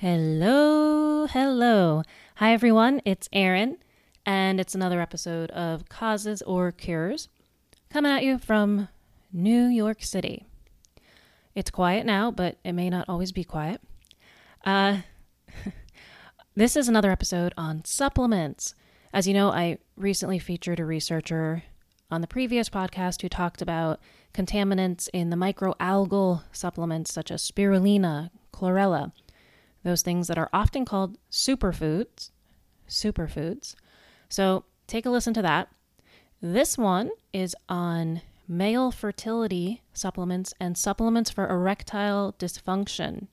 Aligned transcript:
Hello, 0.00 1.26
hello. 1.26 2.02
Hi, 2.36 2.54
everyone. 2.54 3.02
It's 3.04 3.28
Erin, 3.34 3.76
and 4.24 4.58
it's 4.58 4.74
another 4.74 4.98
episode 4.98 5.50
of 5.50 5.90
Causes 5.90 6.40
or 6.40 6.72
Cures 6.72 7.28
coming 7.90 8.10
at 8.10 8.24
you 8.24 8.38
from 8.38 8.88
New 9.30 9.66
York 9.66 10.02
City. 10.02 10.46
It's 11.54 11.70
quiet 11.70 12.06
now, 12.06 12.30
but 12.30 12.56
it 12.64 12.72
may 12.72 12.88
not 12.88 13.10
always 13.10 13.30
be 13.30 13.44
quiet. 13.44 13.82
Uh, 14.64 15.00
this 16.56 16.76
is 16.76 16.88
another 16.88 17.10
episode 17.10 17.52
on 17.58 17.84
supplements. 17.84 18.74
As 19.12 19.28
you 19.28 19.34
know, 19.34 19.50
I 19.50 19.76
recently 19.98 20.38
featured 20.38 20.80
a 20.80 20.86
researcher 20.86 21.64
on 22.10 22.22
the 22.22 22.26
previous 22.26 22.70
podcast 22.70 23.20
who 23.20 23.28
talked 23.28 23.60
about 23.60 24.00
contaminants 24.32 25.10
in 25.12 25.28
the 25.28 25.36
microalgal 25.36 26.44
supplements 26.52 27.12
such 27.12 27.30
as 27.30 27.46
spirulina, 27.46 28.30
chlorella 28.50 29.12
those 29.82 30.02
things 30.02 30.28
that 30.28 30.38
are 30.38 30.50
often 30.52 30.84
called 30.84 31.18
superfoods. 31.30 32.30
Superfoods. 32.88 33.74
So 34.28 34.64
take 34.86 35.06
a 35.06 35.10
listen 35.10 35.34
to 35.34 35.42
that. 35.42 35.68
This 36.40 36.78
one 36.78 37.10
is 37.32 37.54
on 37.68 38.22
male 38.48 38.90
fertility 38.90 39.82
supplements 39.92 40.52
and 40.58 40.76
supplements 40.76 41.30
for 41.30 41.48
erectile 41.48 42.34
dysfunction. 42.38 43.28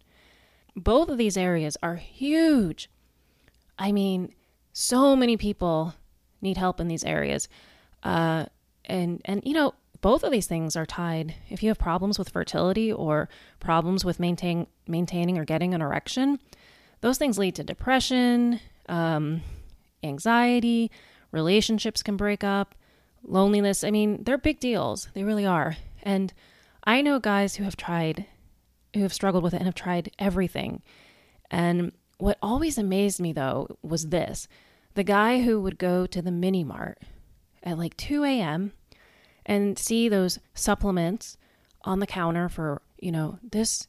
Both 0.75 1.09
of 1.09 1.17
these 1.17 1.37
areas 1.37 1.75
are 1.81 1.95
huge. 1.95 2.89
I 3.79 3.91
mean, 3.91 4.33
so 4.73 5.15
many 5.15 5.37
people 5.37 5.95
need 6.41 6.57
help 6.57 6.79
in 6.79 6.87
these 6.87 7.03
areas. 7.03 7.49
Uh, 8.03 8.45
and 8.85 9.21
and 9.25 9.41
you 9.43 9.53
know, 9.53 9.73
both 10.01 10.23
of 10.23 10.31
these 10.31 10.47
things 10.47 10.75
are 10.75 10.85
tied. 10.85 11.35
If 11.49 11.63
you 11.63 11.69
have 11.69 11.79
problems 11.79 12.19
with 12.19 12.29
fertility 12.29 12.91
or 12.91 13.29
problems 13.59 14.05
with 14.05 14.19
maintain, 14.19 14.67
maintaining 14.87 15.37
or 15.37 15.45
getting 15.45 15.73
an 15.73 15.81
erection, 15.81 16.39
those 17.01 17.17
things 17.17 17.37
lead 17.37 17.55
to 17.55 17.63
depression, 17.63 18.59
um, 18.89 19.41
anxiety, 20.03 20.91
relationships 21.31 22.03
can 22.03 22.17
break 22.17 22.43
up, 22.43 22.75
loneliness. 23.23 23.83
I 23.83 23.91
mean, 23.91 24.23
they're 24.23 24.37
big 24.37 24.59
deals. 24.59 25.09
They 25.13 25.23
really 25.23 25.45
are. 25.45 25.77
And 26.03 26.33
I 26.83 27.01
know 27.01 27.19
guys 27.19 27.55
who 27.55 27.63
have 27.63 27.77
tried, 27.77 28.25
who 28.93 29.01
have 29.01 29.13
struggled 29.13 29.43
with 29.43 29.53
it 29.53 29.57
and 29.57 29.65
have 29.65 29.75
tried 29.75 30.11
everything. 30.19 30.81
And 31.51 31.91
what 32.17 32.37
always 32.41 32.77
amazed 32.77 33.19
me 33.19 33.31
though 33.33 33.77
was 33.81 34.09
this 34.09 34.47
the 34.95 35.03
guy 35.03 35.41
who 35.41 35.61
would 35.61 35.77
go 35.77 36.07
to 36.07 36.21
the 36.21 36.31
mini 36.31 36.63
mart 36.63 36.99
at 37.61 37.77
like 37.77 37.95
2 37.97 38.23
a.m 38.23 38.73
and 39.47 39.79
see 39.79 40.09
those 40.09 40.37
supplements 40.53 41.37
on 41.83 41.99
the 41.99 42.05
counter 42.05 42.49
for, 42.49 42.81
you 42.99 43.11
know, 43.11 43.39
this 43.41 43.87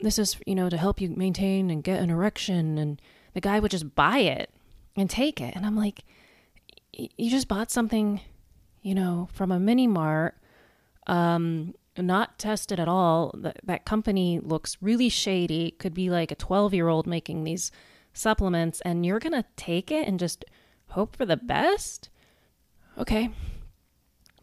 this 0.00 0.18
is, 0.18 0.36
you 0.46 0.54
know, 0.54 0.68
to 0.68 0.76
help 0.76 1.00
you 1.00 1.08
maintain 1.08 1.70
and 1.70 1.82
get 1.82 2.02
an 2.02 2.10
erection 2.10 2.76
and 2.76 3.00
the 3.32 3.40
guy 3.40 3.58
would 3.58 3.70
just 3.70 3.94
buy 3.94 4.18
it 4.18 4.50
and 4.94 5.08
take 5.08 5.40
it. 5.40 5.56
And 5.56 5.64
I'm 5.64 5.76
like, 5.76 6.04
you 6.92 7.30
just 7.30 7.48
bought 7.48 7.70
something, 7.70 8.20
you 8.82 8.94
know, 8.94 9.28
from 9.32 9.52
a 9.52 9.60
mini 9.60 9.86
mart, 9.86 10.36
um, 11.06 11.74
not 11.96 12.38
tested 12.38 12.78
at 12.78 12.88
all. 12.88 13.34
That, 13.38 13.60
that 13.64 13.84
company 13.84 14.38
looks 14.38 14.76
really 14.80 15.08
shady. 15.08 15.72
Could 15.72 15.94
be 15.94 16.10
like 16.10 16.30
a 16.30 16.34
12 16.34 16.74
year 16.74 16.88
old 16.88 17.06
making 17.06 17.44
these 17.44 17.70
supplements, 18.12 18.80
and 18.82 19.04
you're 19.04 19.18
going 19.18 19.32
to 19.32 19.44
take 19.56 19.90
it 19.90 20.06
and 20.06 20.18
just 20.18 20.44
hope 20.90 21.16
for 21.16 21.26
the 21.26 21.36
best? 21.36 22.08
Okay, 22.98 23.30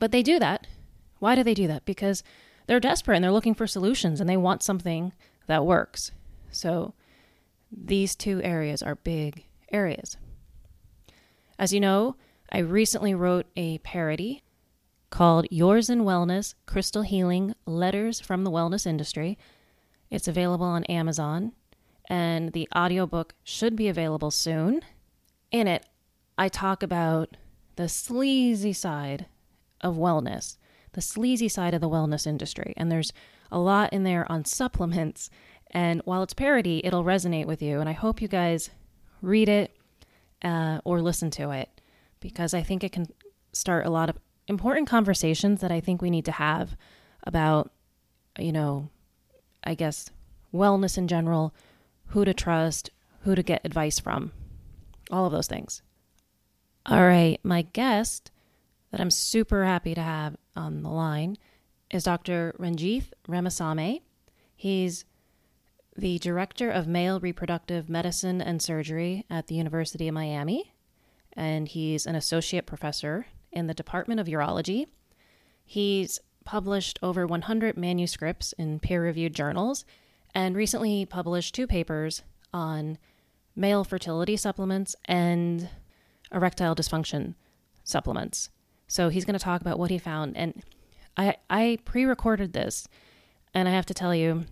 but 0.04 0.12
they 0.12 0.22
do 0.22 0.38
that. 0.38 0.68
Why 1.20 1.34
do 1.34 1.44
they 1.44 1.54
do 1.54 1.66
that? 1.68 1.86
Because 1.86 2.23
they're 2.68 2.82
desperate 2.82 3.16
and 3.16 3.23
they're 3.23 3.32
looking 3.32 3.54
for 3.54 3.66
solutions 3.66 4.20
and 4.20 4.30
they 4.30 4.36
want 4.36 4.62
something 4.62 5.14
that 5.48 5.66
works. 5.66 6.12
So 6.52 6.94
these 7.72 8.14
two 8.14 8.42
areas 8.44 8.84
are 8.84 8.96
big 8.96 9.46
areas. 9.72 10.18
As 11.58 11.72
you 11.72 11.80
know, 11.80 12.18
I 12.52 12.58
recently 12.58 13.16
wrote 13.16 13.46
a 13.56 13.78
parody 13.78 14.44
called 15.09 15.47
Yours 15.50 15.90
in 15.90 16.02
Wellness 16.02 16.53
Crystal 16.66 17.03
Healing 17.03 17.56
Letters 17.66 18.19
from 18.19 18.44
the 18.44 18.52
Wellness 18.52 18.86
Industry. 18.86 19.38
It's 20.12 20.28
available 20.28 20.66
on 20.66 20.84
Amazon, 20.84 21.53
and 22.09 22.52
the 22.52 22.68
audiobook 22.75 23.36
should 23.46 23.78
be 23.78 23.88
available 23.88 24.31
soon. 24.31 24.81
In 25.50 25.66
it, 25.69 25.86
I 26.38 26.50
talk 26.50 26.84
about 26.84 27.38
the 27.78 27.88
sleazy 27.88 28.74
side 28.74 29.28
of 29.83 29.95
wellness, 29.95 30.57
the 30.94 31.01
sleazy 31.01 31.47
side 31.47 31.73
of 31.73 31.81
the 31.81 31.89
wellness 31.89 32.25
industry. 32.25 32.73
And 32.77 32.91
there's 32.91 33.13
a 33.51 33.59
lot 33.59 33.94
in 33.94 34.03
there 34.03 34.29
on 34.31 34.45
supplements. 34.45 35.29
And 35.71 36.01
while 36.05 36.23
it's 36.23 36.33
parody, 36.33 36.81
it'll 36.83 37.03
resonate 37.03 37.45
with 37.45 37.61
you. 37.61 37.79
And 37.79 37.89
I 37.89 37.94
hope 37.94 38.21
you 38.21 38.27
guys 38.27 38.69
read 39.21 39.49
it 39.49 39.75
uh, 40.44 40.79
or 40.83 41.01
listen 41.01 41.29
to 41.31 41.51
it 41.51 41.69
because 42.19 42.53
I 42.53 42.61
think 42.61 42.83
it 42.83 42.91
can 42.91 43.07
start 43.51 43.85
a 43.85 43.89
lot 43.89 44.09
of 44.09 44.17
important 44.47 44.88
conversations 44.88 45.61
that 45.61 45.71
I 45.71 45.79
think 45.79 46.01
we 46.01 46.09
need 46.09 46.25
to 46.25 46.31
have 46.31 46.75
about, 47.23 47.71
you 48.38 48.51
know, 48.51 48.89
I 49.63 49.75
guess 49.75 50.09
wellness 50.53 50.97
in 50.97 51.07
general, 51.07 51.53
who 52.07 52.25
to 52.25 52.33
trust, 52.33 52.89
who 53.21 53.35
to 53.35 53.44
get 53.44 53.61
advice 53.63 54.00
from, 54.00 54.31
all 55.09 55.25
of 55.25 55.31
those 55.31 55.47
things. 55.47 55.81
All 56.85 57.03
right, 57.03 57.39
my 57.44 57.61
guest 57.61 58.31
that 58.94 59.02
I'm 59.02 59.09
super 59.09 59.66
happy 59.66 59.96
to 59.96 60.04
have 60.04 60.38
on 60.56 60.84
the 60.84 60.90
line 60.90 61.36
is 61.90 62.04
Dr. 62.04 62.54
Ranjith 62.59 63.12
Ramasamy. 63.28 64.04
He's 64.56 65.04
the 65.98 66.20
director 66.20 66.70
of 66.70 66.88
male 66.88 67.20
reproductive 67.20 67.90
medicine 67.90 68.40
and 68.40 68.62
surgery 68.62 69.26
at 69.31 69.48
the 69.48 69.56
University 69.56 70.08
of 70.08 70.14
Miami, 70.14 70.76
and 71.36 71.68
he's 71.68 72.06
an 72.06 72.14
associate 72.14 72.68
professor 72.68 73.26
in 73.52 73.66
the 73.66 73.74
Department 73.74 74.20
of 74.20 74.28
Urology. 74.28 74.86
He's 75.66 76.20
published 76.46 77.00
over 77.02 77.25
100 77.25 77.75
manuscripts 77.75 78.54
in 78.60 78.80
peer 78.80 79.04
reviewed 79.04 79.34
journals 79.34 79.86
and 80.36 80.56
recently 80.56 81.04
published 81.04 81.56
two 81.56 81.66
papers 81.66 82.22
on 82.54 83.00
male 83.56 83.84
fertility 83.84 84.38
supplements 84.38 84.96
and 85.06 85.68
erectile 86.31 86.75
dysfunction 86.75 87.34
supplements. 87.84 88.52
So 88.88 89.09
he's 89.09 89.25
going 89.25 89.38
to 89.38 89.44
talk 89.44 89.61
about 89.61 89.79
what 89.79 89.91
he 89.91 89.97
found. 89.97 90.38
And 90.38 90.61
I, 91.17 91.35
I 91.49 91.79
pre 91.85 92.05
recorded 92.05 92.53
this, 92.53 92.88
and 93.53 93.67
I 93.67 93.71
have 93.71 93.85
to 93.88 93.94
tell 93.94 94.13
you, 94.13 94.45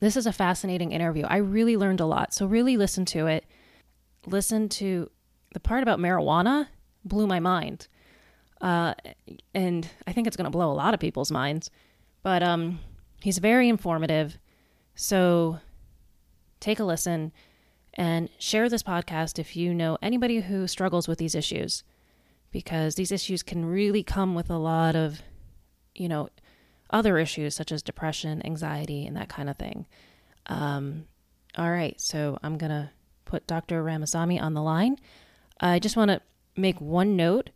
this 0.00 0.16
is 0.16 0.26
a 0.26 0.32
fascinating 0.32 0.92
interview. 0.92 1.24
I 1.24 1.36
really 1.36 1.76
learned 1.76 2.00
a 2.00 2.06
lot. 2.06 2.34
So 2.34 2.46
really 2.46 2.76
listen 2.76 3.04
to 3.06 3.26
it. 3.26 3.44
Listen 4.26 4.68
to 4.70 5.10
the 5.52 5.60
part 5.60 5.82
about 5.82 5.98
marijuana, 5.98 6.68
blew 7.04 7.26
my 7.26 7.40
mind. 7.40 7.88
Uh, 8.60 8.94
and 9.54 9.88
I 10.06 10.12
think 10.12 10.26
it's 10.26 10.36
going 10.36 10.46
to 10.46 10.50
blow 10.50 10.70
a 10.70 10.74
lot 10.74 10.94
of 10.94 11.00
people's 11.00 11.30
minds. 11.30 11.70
But 12.22 12.42
um, 12.42 12.80
he's 13.22 13.38
very 13.38 13.68
informative. 13.68 14.38
So 14.94 15.58
take 16.60 16.78
a 16.78 16.84
listen 16.84 17.32
and 17.94 18.28
share 18.38 18.68
this 18.68 18.82
podcast 18.82 19.38
if 19.38 19.56
you 19.56 19.74
know 19.74 19.98
anybody 20.02 20.40
who 20.40 20.66
struggles 20.66 21.06
with 21.06 21.18
these 21.18 21.34
issues 21.34 21.84
because 22.54 22.94
these 22.94 23.10
issues 23.10 23.42
can 23.42 23.66
really 23.66 24.04
come 24.04 24.36
with 24.36 24.48
a 24.48 24.56
lot 24.56 24.94
of, 24.94 25.20
you 25.92 26.08
know, 26.08 26.28
other 26.88 27.18
issues 27.18 27.52
such 27.52 27.72
as 27.72 27.82
depression, 27.82 28.40
anxiety, 28.46 29.04
and 29.04 29.16
that 29.16 29.28
kind 29.28 29.50
of 29.50 29.56
thing. 29.56 29.86
Um, 30.46 31.06
all 31.58 31.72
right, 31.72 32.00
so 32.00 32.38
I'm 32.44 32.56
going 32.56 32.70
to 32.70 32.90
put 33.24 33.48
Dr. 33.48 33.82
Ramasamy 33.82 34.38
on 34.38 34.54
the 34.54 34.62
line. 34.62 34.98
I 35.60 35.80
just 35.80 35.96
want 35.96 36.12
to 36.12 36.20
make 36.56 36.80
one 36.80 37.16
note. 37.16 37.50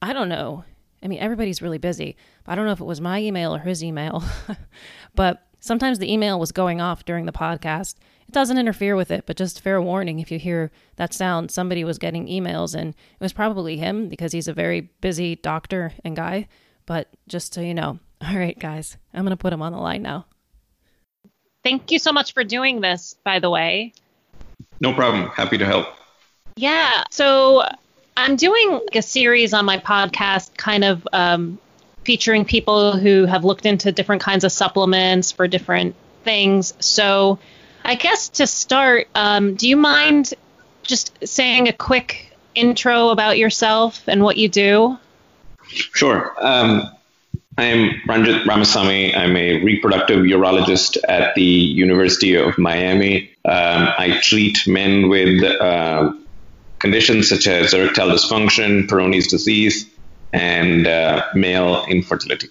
I 0.00 0.12
don't 0.12 0.28
know. 0.28 0.62
I 1.02 1.08
mean, 1.08 1.18
everybody's 1.18 1.60
really 1.60 1.78
busy. 1.78 2.16
I 2.46 2.54
don't 2.54 2.66
know 2.66 2.72
if 2.72 2.80
it 2.80 2.84
was 2.84 3.00
my 3.00 3.20
email 3.20 3.52
or 3.52 3.58
his 3.58 3.82
email, 3.82 4.22
but 5.16 5.44
sometimes 5.58 5.98
the 5.98 6.12
email 6.12 6.38
was 6.38 6.52
going 6.52 6.80
off 6.80 7.04
during 7.04 7.26
the 7.26 7.32
podcast 7.32 7.96
it 8.28 8.32
doesn't 8.32 8.58
interfere 8.58 8.96
with 8.96 9.10
it, 9.10 9.24
but 9.26 9.36
just 9.36 9.60
fair 9.60 9.80
warning 9.80 10.18
if 10.18 10.30
you 10.30 10.38
hear 10.38 10.70
that 10.96 11.14
sound, 11.14 11.50
somebody 11.50 11.84
was 11.84 11.98
getting 11.98 12.26
emails 12.26 12.74
and 12.74 12.90
it 12.90 13.20
was 13.20 13.32
probably 13.32 13.76
him 13.76 14.08
because 14.08 14.32
he's 14.32 14.48
a 14.48 14.52
very 14.52 14.90
busy 15.00 15.36
doctor 15.36 15.92
and 16.04 16.16
guy. 16.16 16.48
But 16.86 17.08
just 17.28 17.54
so 17.54 17.60
you 17.60 17.74
know. 17.74 17.98
All 18.26 18.36
right, 18.36 18.58
guys, 18.58 18.96
I'm 19.12 19.24
going 19.24 19.30
to 19.30 19.36
put 19.36 19.52
him 19.52 19.62
on 19.62 19.72
the 19.72 19.78
line 19.78 20.02
now. 20.02 20.26
Thank 21.62 21.90
you 21.90 21.98
so 21.98 22.12
much 22.12 22.32
for 22.32 22.44
doing 22.44 22.80
this, 22.80 23.16
by 23.24 23.40
the 23.40 23.50
way. 23.50 23.92
No 24.80 24.94
problem. 24.94 25.28
Happy 25.30 25.58
to 25.58 25.66
help. 25.66 25.88
Yeah. 26.56 27.04
So 27.10 27.64
I'm 28.16 28.36
doing 28.36 28.80
a 28.94 29.02
series 29.02 29.52
on 29.52 29.64
my 29.64 29.78
podcast, 29.78 30.56
kind 30.56 30.84
of 30.84 31.06
um, 31.12 31.58
featuring 32.04 32.44
people 32.44 32.96
who 32.96 33.26
have 33.26 33.44
looked 33.44 33.66
into 33.66 33.92
different 33.92 34.22
kinds 34.22 34.44
of 34.44 34.52
supplements 34.52 35.32
for 35.32 35.46
different 35.48 35.94
things. 36.24 36.72
So 36.80 37.38
I 37.86 37.94
guess 37.94 38.30
to 38.30 38.48
start, 38.48 39.06
um, 39.14 39.54
do 39.54 39.68
you 39.68 39.76
mind 39.76 40.34
just 40.82 41.16
saying 41.24 41.68
a 41.68 41.72
quick 41.72 42.36
intro 42.56 43.10
about 43.10 43.38
yourself 43.38 44.08
and 44.08 44.24
what 44.24 44.36
you 44.36 44.48
do? 44.48 44.98
Sure. 45.68 46.34
Um, 46.40 46.90
I'm 47.56 48.02
Ranjith 48.08 48.44
Ramasamy. 48.44 49.16
I'm 49.16 49.36
a 49.36 49.62
reproductive 49.62 50.18
urologist 50.24 50.98
at 51.08 51.36
the 51.36 51.44
University 51.44 52.34
of 52.34 52.58
Miami. 52.58 53.30
Um, 53.44 53.88
I 53.96 54.18
treat 54.20 54.66
men 54.66 55.08
with 55.08 55.44
uh, 55.44 56.12
conditions 56.80 57.28
such 57.28 57.46
as 57.46 57.72
erectile 57.72 58.08
dysfunction, 58.08 58.88
Peyronie's 58.88 59.28
disease, 59.28 59.88
and 60.32 60.88
uh, 60.88 61.24
male 61.36 61.86
infertility. 61.86 62.48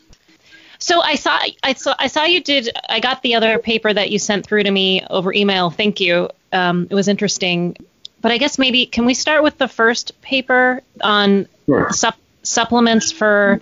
So 0.85 1.01
I 1.01 1.15
saw 1.15 1.39
I 1.63 1.73
saw 1.73 1.95
I 1.97 2.05
saw 2.05 2.25
you 2.25 2.41
did 2.41 2.69
I 2.87 2.99
got 2.99 3.23
the 3.23 3.33
other 3.33 3.57
paper 3.57 3.91
that 3.91 4.11
you 4.11 4.19
sent 4.19 4.45
through 4.45 4.61
to 4.65 4.69
me 4.69 5.03
over 5.09 5.33
email. 5.33 5.71
Thank 5.71 5.99
you. 5.99 6.29
Um, 6.53 6.85
it 6.91 6.93
was 6.93 7.07
interesting. 7.07 7.75
But 8.21 8.31
I 8.31 8.37
guess 8.37 8.59
maybe 8.59 8.85
can 8.85 9.03
we 9.03 9.15
start 9.15 9.41
with 9.41 9.57
the 9.57 9.67
first 9.67 10.21
paper 10.21 10.83
on 11.01 11.47
Sure. 11.65 11.89
sup- 11.91 12.19
supplements 12.43 13.11
for 13.11 13.61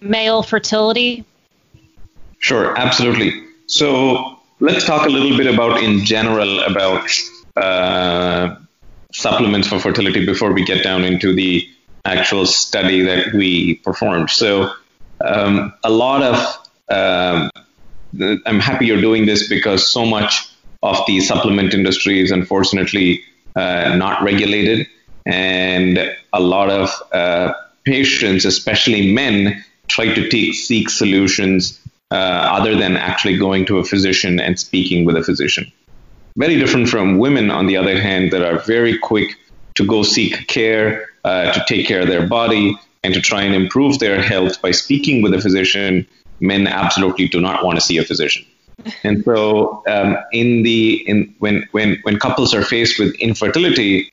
male 0.00 0.42
fertility? 0.42 1.24
Sure, 2.40 2.76
absolutely. 2.76 3.40
So 3.66 4.40
let's 4.58 4.84
talk 4.84 5.06
a 5.06 5.10
little 5.10 5.36
bit 5.36 5.46
about, 5.46 5.80
in 5.80 6.04
general, 6.04 6.58
about 6.64 7.08
uh, 7.56 8.56
supplements 9.12 9.68
for 9.68 9.78
fertility 9.78 10.26
before 10.26 10.52
we 10.52 10.64
get 10.64 10.82
down 10.82 11.04
into 11.04 11.32
the 11.32 11.68
actual 12.04 12.46
study 12.46 13.02
that 13.02 13.32
we 13.32 13.76
performed. 13.76 14.30
So 14.30 14.72
um, 15.20 15.72
a 15.84 15.90
lot 15.90 16.24
of 16.24 16.63
um, 16.88 17.50
I'm 18.46 18.60
happy 18.60 18.86
you're 18.86 19.00
doing 19.00 19.26
this 19.26 19.48
because 19.48 19.86
so 19.86 20.04
much 20.04 20.50
of 20.82 20.98
the 21.06 21.20
supplement 21.20 21.74
industry 21.74 22.20
is 22.20 22.30
unfortunately 22.30 23.22
uh, 23.56 23.96
not 23.96 24.22
regulated, 24.22 24.86
and 25.26 25.98
a 26.32 26.40
lot 26.40 26.70
of 26.70 26.90
uh, 27.12 27.54
patients, 27.84 28.44
especially 28.44 29.12
men, 29.12 29.64
try 29.88 30.12
to 30.12 30.28
take, 30.28 30.54
seek 30.54 30.90
solutions 30.90 31.80
uh, 32.10 32.14
other 32.14 32.74
than 32.76 32.96
actually 32.96 33.36
going 33.36 33.64
to 33.66 33.78
a 33.78 33.84
physician 33.84 34.38
and 34.38 34.58
speaking 34.58 35.04
with 35.04 35.16
a 35.16 35.22
physician. 35.22 35.70
Very 36.36 36.58
different 36.58 36.88
from 36.88 37.18
women, 37.18 37.50
on 37.50 37.66
the 37.66 37.76
other 37.76 38.00
hand, 38.00 38.32
that 38.32 38.42
are 38.42 38.58
very 38.58 38.98
quick 38.98 39.36
to 39.76 39.86
go 39.86 40.02
seek 40.02 40.46
care, 40.46 41.08
uh, 41.24 41.52
to 41.52 41.64
take 41.66 41.86
care 41.86 42.02
of 42.02 42.08
their 42.08 42.26
body, 42.26 42.76
and 43.02 43.14
to 43.14 43.20
try 43.20 43.42
and 43.42 43.54
improve 43.54 43.98
their 43.98 44.20
health 44.20 44.60
by 44.60 44.70
speaking 44.70 45.22
with 45.22 45.34
a 45.34 45.40
physician. 45.40 46.06
Men 46.40 46.66
absolutely 46.66 47.28
do 47.28 47.40
not 47.40 47.64
want 47.64 47.76
to 47.76 47.80
see 47.80 47.98
a 47.98 48.04
physician. 48.04 48.44
And 49.02 49.24
so, 49.24 49.82
um, 49.86 50.18
in 50.32 50.62
the 50.62 51.08
in 51.08 51.34
when 51.38 51.66
when 51.72 51.98
when 52.02 52.18
couples 52.18 52.54
are 52.54 52.62
faced 52.62 52.98
with 52.98 53.14
infertility, 53.16 54.10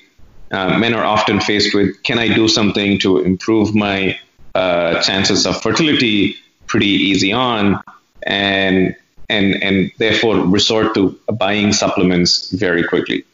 uh, 0.52 0.78
men 0.78 0.94
are 0.94 1.04
often 1.04 1.40
faced 1.40 1.74
with, 1.74 2.02
can 2.04 2.20
I 2.20 2.34
do 2.34 2.48
something 2.48 3.00
to 3.00 3.20
improve 3.20 3.74
my 3.74 4.20
uh, 4.54 5.02
chances 5.02 5.46
of 5.46 5.62
fertility 5.62 6.36
pretty 6.68 6.88
easy 6.88 7.34
on, 7.34 7.82
and 8.24 8.96
and 9.30 9.64
and 9.64 9.92
therefore 9.98 10.36
resort 10.38 10.94
to 10.96 11.18
buying 11.34 11.74
supplements 11.74 12.52
very 12.52 12.84
quickly. 12.84 13.26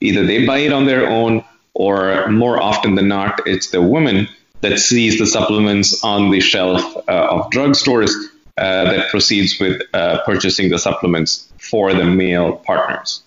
Either 0.00 0.24
they 0.24 0.46
buy 0.46 0.58
it 0.58 0.72
on 0.72 0.86
their 0.86 1.06
own, 1.08 1.44
or 1.74 2.28
more 2.28 2.60
often 2.60 2.94
than 2.94 3.08
not, 3.08 3.40
it's 3.46 3.70
the 3.70 3.82
woman 3.82 4.28
that 4.60 4.78
sees 4.78 5.18
the 5.18 5.26
supplements 5.26 6.02
on 6.04 6.30
the 6.30 6.40
shelf 6.40 6.82
uh, 7.08 7.28
of 7.30 7.50
drugstores 7.50 8.10
uh, 8.58 8.84
that 8.84 9.10
proceeds 9.10 9.58
with 9.58 9.80
uh, 9.94 10.22
purchasing 10.24 10.68
the 10.68 10.78
supplements 10.78 11.50
for 11.58 11.94
the 11.94 12.04
male 12.04 12.56
partners. 12.56 13.22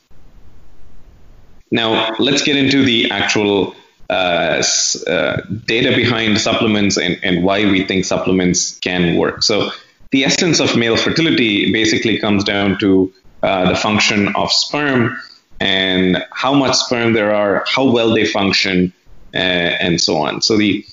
Now, 1.72 2.14
let's 2.20 2.44
get 2.44 2.56
into 2.56 2.84
the 2.84 3.10
actual 3.10 3.76
uh, 4.12 4.62
uh, 5.08 5.42
data 5.66 5.96
behind 5.96 6.40
supplements 6.40 6.98
and, 6.98 7.20
and 7.24 7.44
why 7.44 7.66
we 7.66 7.84
think 7.84 8.06
supplements 8.06 8.78
can 8.80 9.18
work. 9.18 9.42
So, 9.42 9.72
the 10.12 10.26
essence 10.26 10.60
of 10.60 10.78
male 10.78 10.98
fertility 10.98 11.72
basically 11.72 12.20
comes 12.20 12.44
down 12.44 12.78
to 12.78 13.12
uh, 13.42 13.70
the 13.70 13.76
function 13.76 14.36
of 14.36 14.52
sperm 14.52 15.18
and 15.60 16.24
how 16.32 16.54
much 16.54 16.76
sperm 16.76 17.14
there 17.14 17.34
are, 17.34 17.66
how 17.68 17.90
well 17.90 18.14
they 18.14 18.26
function, 18.26 18.94
and 19.34 20.00
so 20.00 20.18
on. 20.18 20.44
So, 20.44 20.58
the 20.58 20.86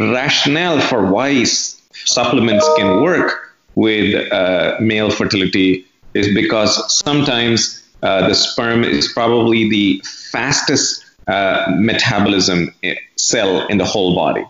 rationale 0.00 0.80
for 0.80 1.06
why 1.06 1.44
supplements 1.44 2.68
can 2.76 3.02
work 3.02 3.54
with 3.74 4.32
uh, 4.32 4.76
male 4.80 5.10
fertility 5.10 5.86
is 6.14 6.34
because 6.34 6.92
sometimes 6.92 7.82
uh, 8.02 8.26
the 8.26 8.34
sperm 8.34 8.82
is 8.82 9.12
probably 9.12 9.68
the 9.68 10.02
fastest 10.32 11.04
uh, 11.28 11.66
metabolism 11.78 12.74
cell 13.16 13.66
in 13.68 13.78
the 13.78 13.84
whole 13.84 14.14
body. 14.14 14.44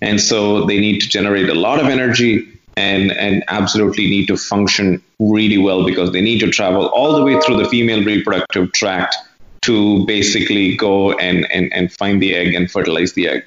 And 0.00 0.20
so 0.20 0.64
they 0.66 0.80
need 0.80 1.00
to 1.00 1.08
generate 1.08 1.48
a 1.48 1.54
lot 1.54 1.80
of 1.80 1.86
energy 1.86 2.48
and, 2.76 3.12
and 3.12 3.44
absolutely 3.48 4.08
need 4.08 4.26
to 4.28 4.36
function 4.36 5.02
really 5.18 5.58
well 5.58 5.84
because 5.84 6.12
they 6.12 6.22
need 6.22 6.38
to 6.40 6.50
travel 6.50 6.86
all 6.86 7.14
the 7.14 7.22
way 7.22 7.40
through 7.40 7.56
the 7.56 7.68
female 7.68 8.02
reproductive 8.04 8.72
tract 8.72 9.16
to 9.62 10.04
basically 10.06 10.76
go 10.76 11.12
and, 11.12 11.50
and, 11.52 11.72
and 11.72 11.92
find 11.92 12.20
the 12.20 12.34
egg 12.34 12.54
and 12.54 12.70
fertilize 12.70 13.12
the 13.12 13.28
egg. 13.28 13.44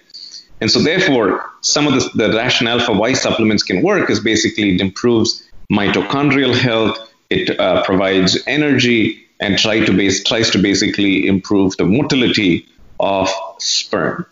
And 0.65 0.71
so, 0.71 0.79
therefore, 0.79 1.47
some 1.61 1.85
of 1.85 1.93
the, 1.93 2.09
the 2.27 2.35
rationale 2.35 2.79
for 2.79 2.95
why 2.95 3.13
supplements 3.13 3.61
can 3.61 3.83
work 3.83 4.09
is 4.09 4.19
basically 4.19 4.73
it 4.73 4.81
improves 4.81 5.47
mitochondrial 5.71 6.55
health, 6.57 6.97
it 7.29 7.59
uh, 7.59 7.83
provides 7.83 8.35
energy, 8.47 9.27
and 9.39 9.59
try 9.59 9.85
to 9.85 9.95
base, 9.95 10.23
tries 10.23 10.49
to 10.49 10.57
basically 10.57 11.27
improve 11.27 11.77
the 11.77 11.85
motility 11.85 12.67
of 12.99 13.29
sperm. 13.59 14.25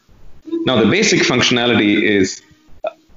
Now, 0.66 0.84
the 0.84 0.90
basic 0.90 1.20
functionality 1.20 2.02
is 2.02 2.42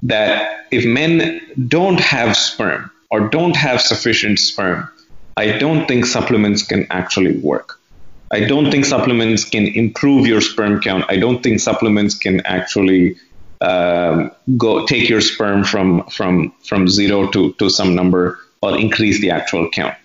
that 0.03 0.67
if 0.69 0.85
men 0.85 1.41
don't 1.67 1.99
have 1.99 2.37
sperm 2.37 2.91
or 3.09 3.29
don't 3.29 3.55
have 3.55 3.81
sufficient 3.81 4.37
sperm, 4.37 4.87
I 5.37 5.57
don't 5.57 5.87
think 5.87 6.05
supplements 6.05 6.61
can 6.61 6.85
actually 6.91 7.39
work. 7.39 7.79
I 8.31 8.41
don't 8.41 8.71
think 8.71 8.85
supplements 8.85 9.45
can 9.45 9.67
improve 9.67 10.27
your 10.27 10.41
sperm 10.41 10.81
count. 10.81 11.05
I 11.07 11.17
don't 11.17 11.41
think 11.41 11.59
supplements 11.59 12.15
can 12.15 12.41
actually 12.41 13.15
um, 13.61 14.31
go 14.57 14.85
take 14.85 15.09
your 15.09 15.21
sperm 15.21 15.63
from 15.63 16.03
from 16.07 16.53
from 16.63 16.87
zero 16.87 17.29
to 17.31 17.53
to 17.53 17.69
some 17.69 17.95
number 17.95 18.39
or 18.61 18.77
increase 18.77 19.21
the 19.21 19.31
actual 19.31 19.69
count. 19.69 19.95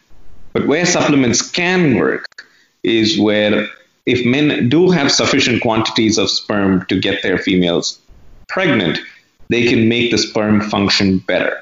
But 0.53 0.67
where 0.67 0.87
supplements 0.87 1.43
can 1.51 1.97
work 1.97 2.47
is 2.83 3.19
where 3.19 3.67
if 4.07 4.25
men 4.25 4.69
do 4.69 4.91
have 4.91 5.11
sufficient 5.11 5.63
quantities 5.63 6.19
of 6.19 6.31
sperm 6.31 6.85
to 6.87 6.99
get 6.99 7.23
their 7.23 7.39
females 7.39 8.01
pregnant, 8.49 8.99
they 9.49 9.67
can 9.69 9.89
make 9.89 10.11
the 10.11 10.19
sperm 10.19 10.61
function 10.61 11.19
better. 11.19 11.57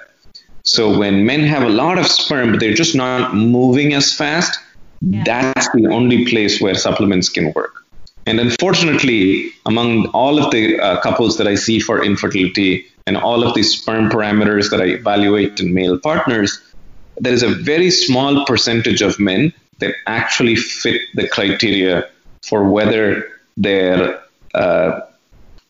So 0.63 0.97
when 0.99 1.25
men 1.25 1.41
have 1.41 1.63
a 1.63 1.69
lot 1.69 1.99
of 1.99 2.07
sperm, 2.07 2.53
but 2.53 2.61
they're 2.61 2.75
just 2.75 2.95
not 2.95 3.35
moving 3.35 3.95
as 3.95 4.13
fast, 4.13 4.59
that's 5.03 5.69
the 5.73 5.87
only 5.87 6.27
place 6.27 6.61
where 6.61 6.75
supplements 6.75 7.29
can 7.29 7.53
work. 7.53 7.85
And 8.27 8.39
unfortunately, 8.39 9.51
among 9.67 10.07
all 10.09 10.39
of 10.39 10.51
the 10.51 10.79
uh, 10.79 11.01
couples 11.01 11.39
that 11.39 11.49
I 11.49 11.55
see 11.55 11.81
for 11.81 12.05
infertility 12.05 12.87
and 13.07 13.17
all 13.17 13.43
of 13.47 13.55
the 13.55 13.63
sperm 13.63 14.11
parameters 14.11 14.71
that 14.71 14.81
I 14.81 14.87
evaluate 14.87 15.59
in 15.59 15.73
male 15.73 15.99
partners, 15.99 16.61
there 17.17 17.33
is 17.33 17.43
a 17.43 17.49
very 17.49 17.91
small 17.91 18.45
percentage 18.45 19.03
of 19.03 19.19
men 19.19 19.53
that 19.79 19.95
actually 20.07 20.57
fit 20.57 21.01
the 21.15 21.29
criteria 21.29 22.09
for 22.47 22.69
whether 22.69 23.27
their 23.57 24.23
uh, 24.55 25.01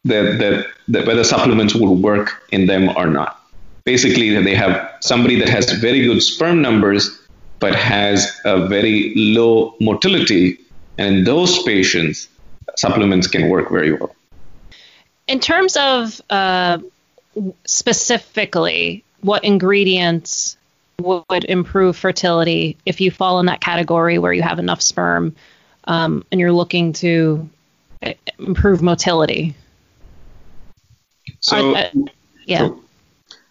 the, 0.04 0.22
the, 0.22 0.66
the, 0.88 1.04
whether 1.04 1.24
supplements 1.24 1.74
will 1.74 1.94
work 1.94 2.42
in 2.50 2.66
them 2.66 2.88
or 2.96 3.06
not. 3.06 3.38
Basically, 3.84 4.30
they 4.42 4.54
have 4.54 4.90
somebody 5.00 5.38
that 5.38 5.48
has 5.48 5.70
very 5.72 6.02
good 6.02 6.22
sperm 6.22 6.62
numbers 6.62 7.19
but 7.60 7.74
has 7.74 8.40
a 8.44 8.66
very 8.66 9.12
low 9.14 9.74
motility, 9.80 10.58
and 10.98 11.18
in 11.18 11.24
those 11.24 11.62
patients, 11.62 12.28
supplements 12.76 13.26
can 13.26 13.48
work 13.48 13.70
very 13.70 13.92
well. 13.92 14.14
In 15.28 15.38
terms 15.38 15.76
of 15.76 16.20
uh, 16.30 16.78
specifically 17.64 19.04
what 19.20 19.44
ingredients 19.44 20.56
would 20.98 21.44
improve 21.44 21.96
fertility 21.96 22.76
if 22.84 23.00
you 23.00 23.10
fall 23.10 23.40
in 23.40 23.46
that 23.46 23.60
category 23.60 24.18
where 24.18 24.32
you 24.32 24.42
have 24.42 24.58
enough 24.58 24.82
sperm 24.82 25.34
um, 25.84 26.24
and 26.30 26.40
you're 26.40 26.52
looking 26.52 26.92
to 26.92 27.48
uh, 28.02 28.12
improve 28.38 28.82
motility. 28.82 29.54
So, 31.40 31.74
uh, 31.74 31.90
yeah. 32.44 32.58
so, 32.58 32.84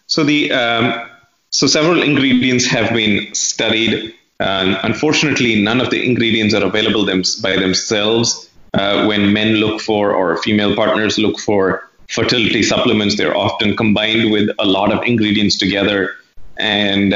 so 0.06 0.24
the 0.24 0.52
um, 0.52 1.09
so 1.50 1.66
several 1.66 2.02
ingredients 2.02 2.66
have 2.66 2.92
been 2.94 3.34
studied. 3.34 4.14
Unfortunately, 4.38 5.62
none 5.62 5.80
of 5.80 5.90
the 5.90 6.04
ingredients 6.04 6.54
are 6.54 6.64
available 6.64 7.04
them, 7.04 7.22
by 7.42 7.56
themselves. 7.56 8.48
Uh, 8.72 9.04
when 9.06 9.32
men 9.32 9.54
look 9.56 9.80
for 9.80 10.14
or 10.14 10.36
female 10.42 10.76
partners 10.76 11.18
look 11.18 11.38
for 11.40 11.88
fertility 12.08 12.62
supplements, 12.62 13.16
they're 13.16 13.36
often 13.36 13.76
combined 13.76 14.30
with 14.30 14.48
a 14.58 14.64
lot 14.64 14.92
of 14.92 15.02
ingredients 15.04 15.58
together. 15.58 16.14
And 16.56 17.14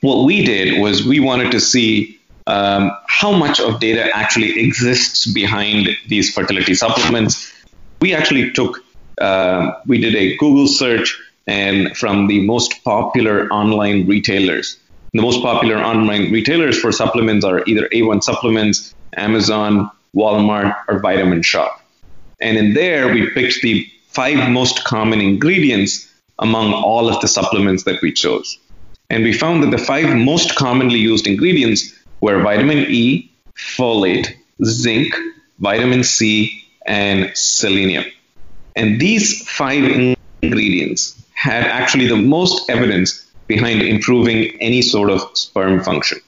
what 0.00 0.24
we 0.24 0.44
did 0.44 0.80
was 0.80 1.04
we 1.06 1.20
wanted 1.20 1.52
to 1.52 1.60
see 1.60 2.18
um, 2.48 2.90
how 3.08 3.32
much 3.32 3.60
of 3.60 3.80
data 3.80 4.10
actually 4.14 4.60
exists 4.60 5.26
behind 5.32 5.88
these 6.08 6.32
fertility 6.34 6.74
supplements. 6.74 7.52
We 8.00 8.14
actually 8.14 8.52
took, 8.52 8.84
uh, 9.20 9.72
we 9.86 9.98
did 9.98 10.14
a 10.14 10.36
Google 10.36 10.66
search 10.66 11.20
and 11.46 11.96
from 11.96 12.26
the 12.26 12.44
most 12.44 12.82
popular 12.84 13.48
online 13.48 14.06
retailers. 14.06 14.78
The 15.12 15.22
most 15.22 15.42
popular 15.42 15.78
online 15.78 16.32
retailers 16.32 16.78
for 16.78 16.92
supplements 16.92 17.44
are 17.44 17.64
either 17.66 17.88
A1 17.88 18.22
Supplements, 18.22 18.94
Amazon, 19.16 19.90
Walmart, 20.14 20.76
or 20.88 20.98
Vitamin 20.98 21.42
Shoppe. 21.42 21.80
And 22.40 22.58
in 22.58 22.74
there, 22.74 23.12
we 23.12 23.30
picked 23.30 23.62
the 23.62 23.88
five 24.08 24.50
most 24.50 24.84
common 24.84 25.20
ingredients 25.20 26.12
among 26.38 26.72
all 26.72 27.08
of 27.08 27.20
the 27.20 27.28
supplements 27.28 27.84
that 27.84 28.02
we 28.02 28.12
chose. 28.12 28.58
And 29.08 29.22
we 29.22 29.32
found 29.32 29.62
that 29.62 29.70
the 29.70 29.78
five 29.78 30.14
most 30.16 30.56
commonly 30.56 30.98
used 30.98 31.26
ingredients 31.26 31.94
were 32.20 32.42
vitamin 32.42 32.86
E, 32.88 33.30
folate, 33.54 34.34
zinc, 34.64 35.14
vitamin 35.60 36.02
C, 36.02 36.64
and 36.86 37.30
selenium. 37.34 38.04
And 38.74 39.00
these 39.00 39.48
five 39.48 39.84
ingredients 40.42 41.22
had 41.36 41.64
actually 41.64 42.08
the 42.08 42.16
most 42.16 42.68
evidence 42.68 43.24
behind 43.46 43.82
improving 43.82 44.56
any 44.60 44.82
sort 44.82 45.10
of 45.10 45.20
sperm 45.36 45.82
function. 45.82 46.18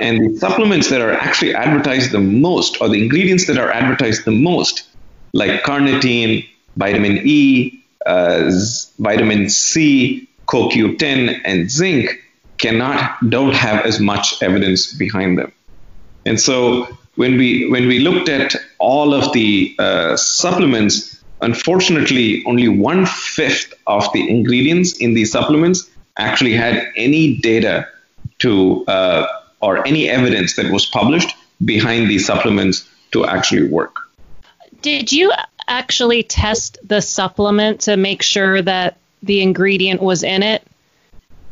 And 0.00 0.34
the 0.34 0.38
supplements 0.38 0.88
that 0.90 1.00
are 1.00 1.12
actually 1.12 1.54
advertised 1.54 2.12
the 2.12 2.20
most, 2.20 2.80
or 2.80 2.88
the 2.88 3.02
ingredients 3.02 3.46
that 3.48 3.58
are 3.58 3.70
advertised 3.70 4.24
the 4.24 4.30
most, 4.30 4.84
like 5.32 5.62
carnitine, 5.62 6.48
vitamin 6.76 7.20
E, 7.24 7.80
uh, 8.06 8.50
vitamin 8.98 9.50
C, 9.50 10.28
CoQ10, 10.46 11.40
and 11.44 11.70
zinc, 11.70 12.22
cannot 12.58 13.18
don't 13.28 13.54
have 13.54 13.84
as 13.84 14.00
much 14.00 14.42
evidence 14.42 14.92
behind 14.92 15.38
them. 15.38 15.52
And 16.24 16.40
so 16.40 16.86
when 17.16 17.36
we 17.36 17.68
when 17.68 17.88
we 17.88 17.98
looked 17.98 18.28
at 18.28 18.56
all 18.78 19.12
of 19.12 19.32
the 19.32 19.74
uh, 19.78 20.16
supplements, 20.16 21.22
unfortunately, 21.44 22.42
only 22.46 22.68
one 22.68 23.06
fifth 23.06 23.74
of 23.86 24.10
the 24.12 24.28
ingredients 24.28 24.98
in 24.98 25.14
these 25.14 25.30
supplements 25.30 25.88
actually 26.16 26.54
had 26.54 26.86
any 26.96 27.36
data 27.36 27.86
to 28.38 28.84
uh, 28.86 29.26
or 29.60 29.86
any 29.86 30.08
evidence 30.08 30.56
that 30.56 30.72
was 30.72 30.86
published 30.86 31.36
behind 31.64 32.10
these 32.10 32.26
supplements 32.26 32.88
to 33.12 33.24
actually 33.24 33.68
work. 33.68 33.96
Did 34.82 35.12
you 35.12 35.32
actually 35.68 36.22
test 36.22 36.78
the 36.84 37.00
supplement 37.00 37.80
to 37.82 37.96
make 37.96 38.22
sure 38.22 38.60
that 38.60 38.98
the 39.22 39.40
ingredient 39.40 40.02
was 40.02 40.22
in 40.22 40.42
it 40.42 40.62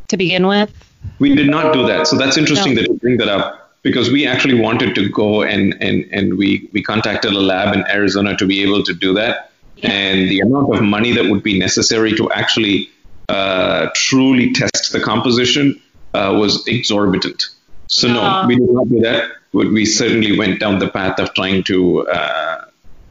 to 0.09 0.17
begin 0.17 0.47
with? 0.47 0.71
We 1.19 1.35
did 1.35 1.49
not 1.49 1.73
do 1.73 1.87
that. 1.87 2.07
So 2.07 2.19
that's 2.19 2.37
interesting 2.37 2.75
no. 2.75 2.83
that 2.83 2.89
you 2.91 2.99
bring 2.99 3.17
that 3.19 3.29
up 3.29 3.79
because 3.83 4.11
we 4.11 4.27
actually 4.27 4.61
wanted 4.61 4.95
to 4.95 5.09
go 5.09 5.43
and, 5.43 5.75
and, 5.81 6.07
and 6.13 6.37
we, 6.37 6.69
we 6.73 6.83
contacted 6.83 7.33
a 7.33 7.41
lab 7.41 7.75
in 7.75 7.85
Arizona 7.89 8.37
to 8.37 8.47
be 8.47 8.63
able 8.63 8.83
to 8.85 8.93
do 8.93 9.15
that. 9.15 9.52
And 9.83 10.29
the 10.29 10.41
amount 10.41 10.75
of 10.75 10.83
money 10.83 11.13
that 11.13 11.29
would 11.29 11.43
be 11.43 11.59
necessary 11.59 12.13
to 12.17 12.31
actually 12.31 12.91
uh, 13.29 13.89
truly 13.95 14.53
test 14.53 14.93
the 14.93 15.01
composition 15.01 15.81
uh, 16.15 16.37
was 16.39 16.67
exorbitant. 16.69 17.47
So 17.89 18.09
no, 18.09 18.23
uh, 18.23 18.47
we 18.47 18.57
did 18.57 18.71
not 18.71 18.89
do 18.89 19.01
that. 19.01 19.33
But 19.53 19.71
we 19.71 19.85
certainly 19.85 20.39
went 20.39 20.61
down 20.61 20.79
the 20.79 20.89
path 20.89 21.19
of 21.19 21.35
trying 21.35 21.65
to 21.65 22.07
uh, 22.09 22.65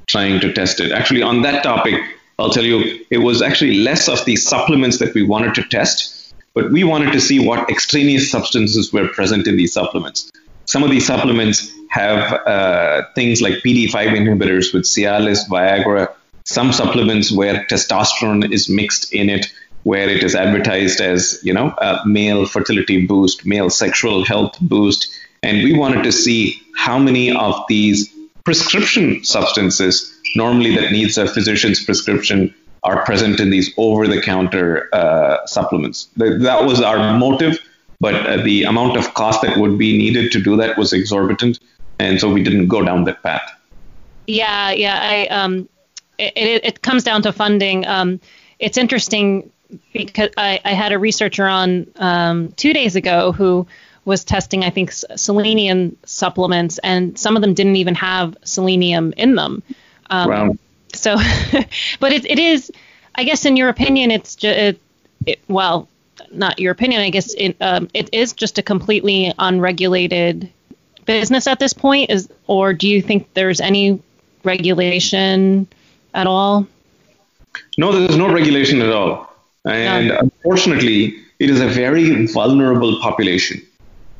trying 0.07 0.39
to 0.41 0.51
test 0.53 0.79
it. 0.79 0.91
Actually, 0.91 1.21
on 1.21 1.43
that 1.43 1.63
topic, 1.63 2.01
I'll 2.39 2.49
tell 2.49 2.63
you, 2.63 3.05
it 3.11 3.19
was 3.19 3.41
actually 3.41 3.75
less 3.75 4.09
of 4.09 4.25
the 4.25 4.35
supplements 4.35 4.97
that 4.99 5.13
we 5.13 5.21
wanted 5.21 5.53
to 5.55 5.63
test, 5.63 6.33
but 6.55 6.71
we 6.71 6.83
wanted 6.83 7.13
to 7.13 7.21
see 7.21 7.45
what 7.45 7.69
extraneous 7.69 8.31
substances 8.31 8.91
were 8.91 9.07
present 9.07 9.47
in 9.47 9.55
these 9.55 9.73
supplements. 9.73 10.31
Some 10.65 10.83
of 10.83 10.89
these 10.89 11.05
supplements 11.05 11.71
have 11.89 12.33
uh, 12.47 13.03
things 13.13 13.41
like 13.41 13.55
PD5 13.55 13.91
inhibitors 13.91 14.73
with 14.73 14.83
Cialis, 14.83 15.47
Viagra, 15.47 16.13
some 16.45 16.73
supplements 16.73 17.31
where 17.31 17.65
testosterone 17.65 18.51
is 18.51 18.69
mixed 18.69 19.13
in 19.13 19.29
it, 19.29 19.47
where 19.83 20.09
it 20.09 20.23
is 20.23 20.35
advertised 20.35 21.01
as, 21.01 21.39
you 21.43 21.53
know, 21.53 21.73
a 21.77 22.01
male 22.05 22.45
fertility 22.45 23.05
boost, 23.05 23.45
male 23.45 23.69
sexual 23.69 24.23
health 24.25 24.57
boost. 24.61 25.07
And 25.43 25.63
we 25.63 25.77
wanted 25.77 26.03
to 26.03 26.11
see 26.11 26.61
how 26.75 26.99
many 26.99 27.35
of 27.35 27.55
these 27.67 28.13
prescription 28.43 29.23
substances, 29.23 30.13
normally 30.35 30.75
that 30.75 30.91
needs 30.91 31.17
a 31.17 31.27
physician's 31.27 31.83
prescription, 31.83 32.53
are 32.83 33.05
present 33.05 33.39
in 33.39 33.51
these 33.51 33.71
over-the-counter 33.77 34.89
uh, 34.93 35.45
supplements. 35.45 36.09
That 36.17 36.65
was 36.65 36.81
our 36.81 37.17
motive, 37.17 37.59
but 37.99 38.15
uh, 38.15 38.37
the 38.43 38.63
amount 38.63 38.97
of 38.97 39.13
cost 39.13 39.43
that 39.43 39.57
would 39.57 39.77
be 39.77 39.97
needed 39.97 40.31
to 40.31 40.41
do 40.41 40.57
that 40.57 40.77
was 40.77 40.91
exorbitant, 40.91 41.59
and 41.99 42.19
so 42.19 42.31
we 42.31 42.41
didn't 42.41 42.67
go 42.67 42.83
down 42.83 43.03
that 43.03 43.21
path. 43.21 43.47
Yeah, 44.25 44.71
yeah, 44.71 44.99
I 44.99 45.27
um, 45.27 45.69
it, 46.21 46.33
it, 46.35 46.65
it 46.65 46.81
comes 46.81 47.03
down 47.03 47.23
to 47.23 47.33
funding. 47.33 47.85
Um, 47.85 48.19
it's 48.59 48.77
interesting 48.77 49.51
because 49.93 50.29
I, 50.37 50.59
I 50.63 50.73
had 50.73 50.91
a 50.91 50.99
researcher 50.99 51.47
on 51.47 51.87
um, 51.95 52.51
two 52.53 52.73
days 52.73 52.95
ago 52.95 53.31
who 53.31 53.67
was 54.05 54.23
testing, 54.23 54.63
I 54.63 54.69
think, 54.69 54.91
selenium 54.91 55.97
supplements, 56.05 56.79
and 56.79 57.17
some 57.17 57.35
of 57.35 57.41
them 57.41 57.53
didn't 57.53 57.75
even 57.75 57.95
have 57.95 58.35
selenium 58.43 59.13
in 59.15 59.35
them. 59.35 59.63
Um, 60.09 60.29
wow. 60.29 60.55
So, 60.93 61.15
but 61.99 62.11
it, 62.11 62.25
it 62.25 62.39
is, 62.39 62.71
I 63.15 63.23
guess, 63.23 63.45
in 63.45 63.57
your 63.57 63.69
opinion, 63.69 64.11
it's 64.11 64.35
just, 64.35 64.57
it, 64.57 64.81
it, 65.25 65.39
well, 65.47 65.87
not 66.31 66.59
your 66.59 66.71
opinion, 66.71 67.01
I 67.01 67.09
guess, 67.09 67.33
it, 67.35 67.55
um, 67.61 67.89
it 67.93 68.09
is 68.13 68.33
just 68.33 68.57
a 68.57 68.63
completely 68.63 69.33
unregulated 69.37 70.51
business 71.05 71.47
at 71.47 71.59
this 71.59 71.73
point, 71.73 72.09
is, 72.09 72.27
or 72.47 72.73
do 72.73 72.87
you 72.87 73.01
think 73.01 73.33
there's 73.33 73.61
any 73.61 74.01
regulation 74.43 75.67
at 76.13 76.27
all? 76.27 76.67
No, 77.77 77.91
there's 77.91 78.17
no 78.17 78.31
regulation 78.33 78.81
at 78.81 78.91
all. 78.91 79.33
And 79.65 80.07
no. 80.09 80.19
unfortunately, 80.19 81.15
it 81.39 81.49
is 81.49 81.59
a 81.59 81.67
very 81.67 82.25
vulnerable 82.27 82.99
population. 83.01 83.61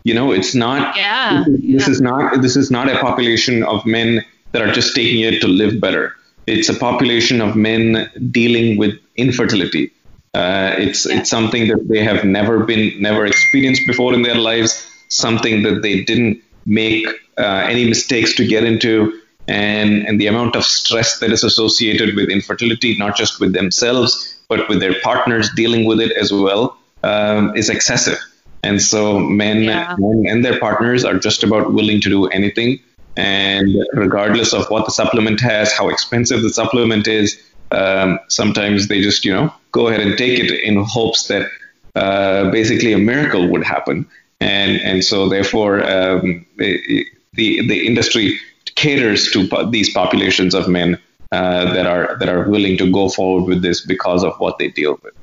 You 0.03 0.13
know, 0.13 0.31
it's 0.31 0.55
not. 0.55 0.95
Yeah. 0.95 1.43
This, 1.47 1.61
yeah. 1.61 1.89
is 1.89 2.01
not. 2.01 2.41
This 2.41 2.55
is 2.55 2.71
not 2.71 2.89
a 2.89 2.97
population 2.99 3.63
of 3.63 3.85
men 3.85 4.25
that 4.51 4.61
are 4.61 4.71
just 4.71 4.95
taking 4.95 5.21
it 5.21 5.41
to 5.41 5.47
live 5.47 5.79
better. 5.79 6.15
It's 6.47 6.69
a 6.69 6.73
population 6.73 7.39
of 7.41 7.55
men 7.55 8.09
dealing 8.31 8.77
with 8.77 8.95
infertility. 9.15 9.91
Uh, 10.33 10.75
it's 10.77 11.05
yeah. 11.05 11.19
it's 11.19 11.29
something 11.29 11.67
that 11.67 11.87
they 11.87 12.03
have 12.03 12.23
never 12.23 12.63
been 12.63 12.99
never 13.01 13.25
experienced 13.25 13.83
before 13.85 14.13
in 14.13 14.23
their 14.23 14.35
lives. 14.35 14.87
Something 15.09 15.63
that 15.63 15.81
they 15.81 16.03
didn't 16.03 16.41
make 16.65 17.05
uh, 17.37 17.67
any 17.69 17.87
mistakes 17.87 18.33
to 18.35 18.47
get 18.47 18.63
into, 18.63 19.20
and 19.47 20.07
and 20.07 20.19
the 20.19 20.27
amount 20.27 20.55
of 20.55 20.63
stress 20.63 21.19
that 21.19 21.31
is 21.31 21.43
associated 21.43 22.15
with 22.15 22.29
infertility, 22.29 22.97
not 22.97 23.15
just 23.17 23.39
with 23.39 23.53
themselves 23.53 24.31
but 24.51 24.67
with 24.67 24.81
their 24.81 24.99
partners 25.01 25.49
dealing 25.55 25.85
with 25.85 26.01
it 26.01 26.11
as 26.11 26.29
well, 26.33 26.77
um, 27.03 27.55
is 27.55 27.69
excessive. 27.69 28.19
And 28.63 28.81
so 28.81 29.17
men, 29.17 29.63
yeah. 29.63 29.95
men 29.97 30.25
and 30.27 30.43
their 30.43 30.59
partners 30.59 31.05
are 31.05 31.17
just 31.17 31.41
about 31.43 31.71
willing 31.71 32.01
to 32.01 32.09
do 32.09 32.27
anything. 32.27 32.77
And 33.15 33.73
regardless 33.93 34.51
of 34.53 34.69
what 34.69 34.83
the 34.83 34.91
supplement 34.91 35.39
has, 35.39 35.71
how 35.71 35.87
expensive 35.87 36.41
the 36.41 36.49
supplement 36.49 37.07
is, 37.07 37.41
um, 37.71 38.19
sometimes 38.27 38.89
they 38.89 38.99
just, 39.01 39.23
you 39.23 39.33
know, 39.33 39.53
go 39.71 39.87
ahead 39.87 40.01
and 40.01 40.17
take 40.17 40.37
it 40.37 40.51
in 40.51 40.83
hopes 40.83 41.27
that 41.27 41.49
uh, 41.95 42.51
basically 42.51 42.91
a 42.91 42.97
miracle 42.97 43.47
would 43.47 43.63
happen. 43.63 44.05
And, 44.41 44.81
and 44.81 45.01
so 45.01 45.29
therefore, 45.29 45.81
um, 45.89 46.45
the, 46.57 47.05
the 47.33 47.87
industry 47.87 48.37
caters 48.81 49.31
to 49.31 49.47
these 49.69 49.93
populations 49.93 50.55
of 50.55 50.67
men 50.67 50.99
uh, 51.31 51.73
that 51.73 51.85
are 51.85 52.17
that 52.19 52.27
are 52.27 52.49
willing 52.49 52.77
to 52.77 52.91
go 52.91 53.07
forward 53.09 53.47
with 53.47 53.61
this 53.61 53.85
because 53.85 54.23
of 54.23 54.33
what 54.39 54.57
they 54.57 54.69
deal 54.69 54.99
with. 55.03 55.13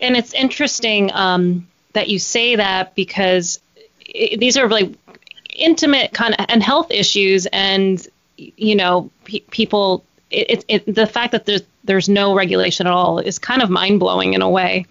And 0.00 0.16
it's 0.16 0.32
interesting 0.32 1.10
um, 1.12 1.66
that 1.92 2.08
you 2.08 2.18
say 2.18 2.56
that 2.56 2.94
because 2.94 3.60
it, 4.06 4.38
these 4.38 4.56
are 4.56 4.66
really 4.66 4.96
intimate 5.56 6.12
kind 6.12 6.34
of 6.38 6.46
and 6.48 6.62
health 6.62 6.90
issues, 6.90 7.46
and 7.46 8.06
you 8.36 8.76
know, 8.76 9.10
pe- 9.24 9.40
people. 9.50 10.04
It, 10.30 10.62
it, 10.68 10.94
the 10.94 11.06
fact 11.06 11.32
that 11.32 11.46
there's 11.46 11.62
there's 11.84 12.08
no 12.08 12.34
regulation 12.34 12.86
at 12.86 12.92
all 12.92 13.18
is 13.18 13.38
kind 13.38 13.62
of 13.62 13.70
mind 13.70 13.98
blowing 13.98 14.34
in 14.34 14.42
a 14.42 14.48
way. 14.48 14.84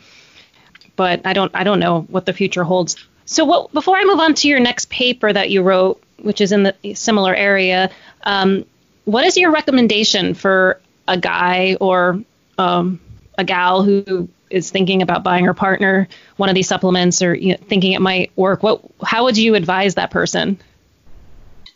But 0.95 1.21
I 1.25 1.33
don't 1.33 1.51
I 1.53 1.63
don't 1.63 1.79
know 1.79 2.01
what 2.09 2.25
the 2.25 2.33
future 2.33 2.63
holds. 2.63 2.95
So 3.25 3.45
what, 3.45 3.71
before 3.71 3.97
I 3.97 4.03
move 4.05 4.19
on 4.19 4.33
to 4.35 4.47
your 4.47 4.59
next 4.59 4.89
paper 4.89 5.31
that 5.31 5.51
you 5.51 5.61
wrote, 5.61 6.01
which 6.21 6.41
is 6.41 6.51
in 6.51 6.63
the 6.63 6.95
similar 6.95 7.35
area, 7.35 7.89
um, 8.23 8.65
what 9.05 9.25
is 9.25 9.37
your 9.37 9.51
recommendation 9.51 10.33
for 10.33 10.79
a 11.07 11.17
guy 11.17 11.77
or 11.79 12.21
um, 12.57 12.99
a 13.37 13.43
gal 13.43 13.83
who 13.83 14.27
is 14.49 14.71
thinking 14.71 15.01
about 15.01 15.23
buying 15.23 15.45
her 15.45 15.53
partner 15.53 16.07
one 16.37 16.49
of 16.49 16.55
these 16.55 16.67
supplements 16.67 17.21
or 17.21 17.35
you 17.35 17.53
know, 17.53 17.57
thinking 17.67 17.93
it 17.93 18.01
might 18.01 18.31
work, 18.35 18.63
what 18.63 18.81
how 19.03 19.23
would 19.25 19.37
you 19.37 19.55
advise 19.55 19.95
that 19.95 20.11
person? 20.11 20.57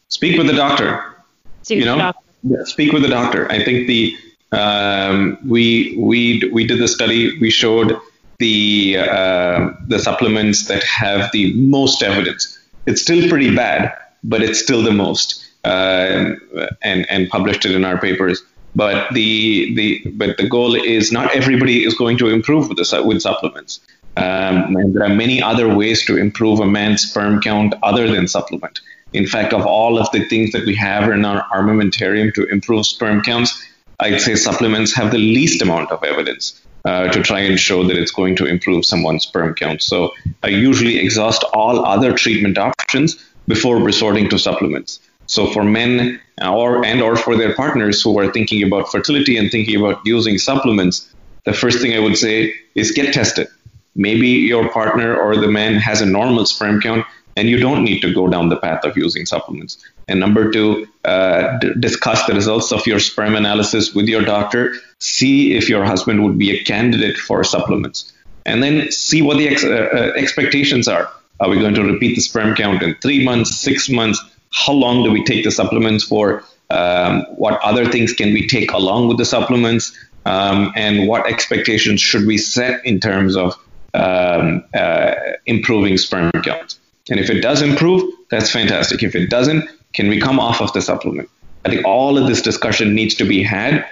Speak 0.08 0.38
with 0.38 0.48
the 0.48 0.54
doctor. 0.54 1.16
Speak 1.64 1.80
you 1.80 1.86
know, 1.86 1.98
doctor. 1.98 2.66
speak 2.66 2.92
with 2.92 3.02
the 3.02 3.08
doctor. 3.08 3.52
I 3.52 3.64
think 3.64 3.88
the 3.88 4.16
um, 4.52 5.38
we 5.48 5.96
we 5.98 6.50
we 6.52 6.66
did 6.66 6.80
the 6.80 6.88
study. 6.88 7.38
We 7.40 7.50
showed 7.50 7.98
the 8.40 8.98
uh, 8.98 9.72
the 9.88 10.00
supplements 10.00 10.68
that 10.68 10.84
have 10.84 11.32
the 11.32 11.54
most 11.54 12.04
evidence. 12.04 12.58
It's 12.86 13.02
still 13.02 13.30
pretty 13.30 13.56
bad, 13.56 13.96
but 14.24 14.42
it's 14.42 14.60
still 14.60 14.82
the 14.82 14.92
most, 14.92 15.46
uh, 15.63 16.36
and 16.82 17.10
and 17.10 17.30
published 17.30 17.66
it 17.66 17.72
in 17.72 17.86
our 17.86 17.98
papers. 17.98 18.42
But 18.75 19.13
the 19.13 19.74
the 19.75 20.10
but 20.12 20.38
the 20.38 20.48
goal 20.48 20.75
is 20.75 21.12
not 21.12 21.36
everybody 21.36 21.84
is 21.84 21.94
going 21.94 22.18
to 22.20 22.30
improve 22.30 22.70
with 22.70 22.78
the, 22.78 23.04
with 23.04 23.22
supplements. 23.22 23.80
Um, 24.18 24.75
and 24.75 24.94
there 24.94 25.04
are 25.04 25.16
many 25.16 25.42
other 25.42 25.74
ways 25.74 26.06
to 26.06 26.18
improve 26.18 26.60
a 26.60 26.66
man's 26.66 27.04
sperm 27.04 27.42
count 27.42 27.74
other 27.82 28.10
than 28.10 28.28
supplement. 28.28 28.82
In 29.13 29.25
fact, 29.25 29.54
of 29.54 29.66
all 29.66 29.98
of 29.98 30.10
the 30.12 30.25
things 30.25 30.51
that 30.51 30.66
we 30.66 30.75
have 30.75 31.10
in 31.10 31.24
our 31.25 31.44
armamentarium 31.50 32.34
to 32.34 32.46
improve 32.46 32.86
sperm 32.86 33.22
counts, 33.22 33.66
I'd 34.00 34.22
say 34.22 34.36
supplements 34.36 34.94
have 34.96 35.12
the 35.12 35.18
least 35.18 35.62
amount 35.62 35.92
of 35.92 36.04
evidence 36.04 36.62
uh, 36.86 37.10
to 37.10 37.22
try 37.22 37.40
and 37.40 37.60
show 37.60 37.84
that 37.84 37.98
it's 37.98 38.12
going 38.12 38.36
to 38.38 38.46
improve 38.46 38.86
someone's 38.86 39.24
sperm 39.24 39.54
count. 39.54 39.82
So 39.82 40.13
I 40.44 40.48
usually 40.48 40.98
exhaust 40.98 41.44
all 41.54 41.86
other 41.86 42.13
treatment 42.13 42.58
options 42.58 43.24
before 43.48 43.78
resorting 43.78 44.30
to 44.30 44.38
supplements. 44.38 45.00
So 45.28 45.48
for 45.48 45.64
men 45.64 46.20
or 46.42 46.84
and 46.86 47.02
or 47.02 47.16
for 47.16 47.38
their 47.38 47.56
partners 47.56 48.02
who 48.02 48.20
are 48.20 48.32
thinking 48.32 48.64
about 48.64 48.92
fertility 48.92 49.38
and 49.38 49.50
thinking 49.50 49.80
about 49.80 50.06
using 50.06 50.38
supplements, 50.38 51.10
the 51.46 51.54
first 51.54 51.80
thing 51.80 51.94
I 51.94 52.00
would 52.00 52.18
say 52.18 52.54
is 52.76 52.92
get 52.92 53.14
tested. 53.14 53.48
Maybe 53.96 54.28
your 54.28 54.70
partner 54.70 55.16
or 55.16 55.36
the 55.38 55.48
man 55.48 55.76
has 55.76 56.02
a 56.02 56.06
normal 56.06 56.46
sperm 56.46 56.82
count 56.82 57.06
and 57.38 57.50
you 57.50 57.58
don't 57.58 57.84
need 57.84 58.02
to 58.02 58.14
go 58.14 58.28
down 58.28 58.50
the 58.50 58.58
path 58.58 58.84
of 58.84 58.98
using 58.98 59.26
supplements. 59.26 59.78
And 60.08 60.20
number 60.20 60.52
two, 60.52 60.88
uh, 61.06 61.58
d- 61.60 61.74
discuss 61.80 62.26
the 62.26 62.34
results 62.34 62.72
of 62.72 62.86
your 62.86 63.00
sperm 63.00 63.36
analysis 63.36 63.94
with 63.94 64.08
your 64.08 64.24
doctor. 64.24 64.74
See 65.00 65.54
if 65.54 65.70
your 65.70 65.86
husband 65.86 66.24
would 66.24 66.38
be 66.38 66.52
a 66.52 66.64
candidate 66.64 67.18
for 67.18 67.44
supplements. 67.44 68.12
And 68.46 68.62
then 68.62 68.92
see 68.92 69.22
what 69.22 69.38
the 69.38 69.48
ex- 69.48 69.64
uh, 69.64 69.90
uh, 69.94 70.12
expectations 70.16 70.88
are. 70.88 71.10
Are 71.42 71.50
we 71.50 71.60
going 71.60 71.74
to 71.74 71.84
repeat 71.84 72.14
the 72.14 72.22
sperm 72.22 72.54
count 72.56 72.84
in 72.84 72.94
three 73.02 73.26
months, 73.26 73.56
six 73.56 73.90
months? 73.90 74.24
How 74.54 74.74
long 74.74 75.04
do 75.04 75.12
we 75.12 75.24
take 75.24 75.44
the 75.44 75.50
supplements 75.52 76.04
for? 76.04 76.44
Um, 76.70 77.24
what 77.36 77.60
other 77.64 77.86
things 77.88 78.14
can 78.14 78.32
we 78.32 78.48
take 78.48 78.72
along 78.72 79.08
with 79.08 79.18
the 79.18 79.26
supplements? 79.26 79.92
Um, 80.26 80.72
and 80.76 81.08
what 81.08 81.28
expectations 81.28 82.00
should 82.00 82.28
we 82.28 82.38
set 82.38 82.86
in 82.86 83.00
terms 83.00 83.36
of 83.36 83.56
um, 83.96 84.64
uh, 84.76 85.16
improving 85.48 85.98
sperm 85.98 86.32
count? 86.44 86.78
And 87.10 87.20
if 87.20 87.32
it 87.32 87.42
does 87.42 87.64
improve, 87.64 88.14
that's 88.30 88.52
fantastic. 88.52 89.02
If 89.02 89.16
it 89.16 89.32
doesn't, 89.32 89.68
can 89.94 90.10
we 90.10 90.22
come 90.22 90.40
off 90.40 90.62
of 90.62 90.72
the 90.74 90.82
supplement? 90.82 91.28
I 91.66 91.70
think 91.70 91.86
all 91.86 92.20
of 92.20 92.28
this 92.28 92.44
discussion 92.44 92.94
needs 92.94 93.16
to 93.16 93.26
be 93.26 93.42
had 93.42 93.84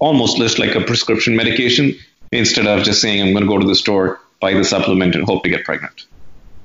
almost 0.00 0.38
just 0.38 0.58
like 0.58 0.74
a 0.74 0.80
prescription 0.80 1.36
medication 1.36 1.94
instead 2.32 2.66
of 2.66 2.82
just 2.82 3.00
saying, 3.00 3.22
I'm 3.22 3.32
going 3.32 3.44
to 3.44 3.48
go 3.48 3.58
to 3.58 3.66
the 3.66 3.76
store, 3.76 4.20
buy 4.40 4.54
the 4.54 4.64
supplement, 4.64 5.14
and 5.14 5.24
hope 5.24 5.44
to 5.44 5.48
get 5.48 5.64
pregnant. 5.64 6.04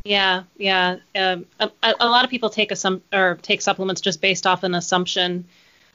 Yeah, 0.04 0.44
yeah. 0.58 0.98
Um, 1.16 1.46
a, 1.60 1.70
a, 1.84 2.08
lot 2.08 2.24
of 2.24 2.32
people 2.32 2.50
take 2.50 2.76
some 2.76 3.02
or 3.14 3.38
take 3.42 3.62
supplements 3.62 4.02
just 4.02 4.22
based 4.22 4.48
off 4.48 4.64
an 4.64 4.74
assumption, 4.74 5.46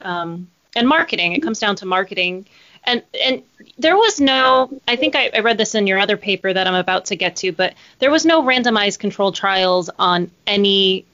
um, 0.01 0.47
and 0.75 0.87
marketing. 0.87 1.33
It 1.33 1.41
comes 1.41 1.59
down 1.59 1.75
to 1.77 1.85
marketing, 1.85 2.45
and 2.85 3.03
and 3.23 3.43
there 3.77 3.97
was 3.97 4.21
no. 4.21 4.69
I 4.87 4.95
think 4.95 5.15
I, 5.15 5.29
I 5.33 5.39
read 5.39 5.57
this 5.57 5.75
in 5.75 5.87
your 5.87 5.99
other 5.99 6.15
paper 6.15 6.53
that 6.53 6.67
I'm 6.67 6.75
about 6.75 7.05
to 7.05 7.15
get 7.15 7.35
to, 7.37 7.51
but 7.51 7.73
there 7.99 8.11
was 8.11 8.25
no 8.25 8.41
randomized 8.41 8.99
controlled 8.99 9.35
trials 9.35 9.89
on 9.99 10.31
any 10.45 11.05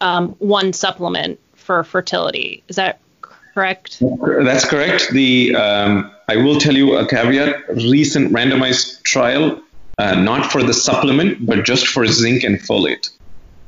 um, 0.00 0.30
one 0.38 0.72
supplement 0.72 1.38
for 1.54 1.84
fertility. 1.84 2.62
Is 2.68 2.76
that 2.76 2.98
correct? 3.20 4.00
That's 4.00 4.64
correct. 4.64 5.10
The 5.12 5.54
um, 5.54 6.10
I 6.28 6.36
will 6.36 6.58
tell 6.58 6.74
you 6.74 6.96
a 6.96 7.06
caveat. 7.06 7.68
Recent 7.68 8.32
randomized 8.32 9.02
trial, 9.04 9.62
uh, 9.98 10.14
not 10.14 10.50
for 10.50 10.62
the 10.62 10.74
supplement, 10.74 11.44
but 11.44 11.64
just 11.64 11.86
for 11.86 12.06
zinc 12.06 12.44
and 12.44 12.58
folate, 12.58 13.10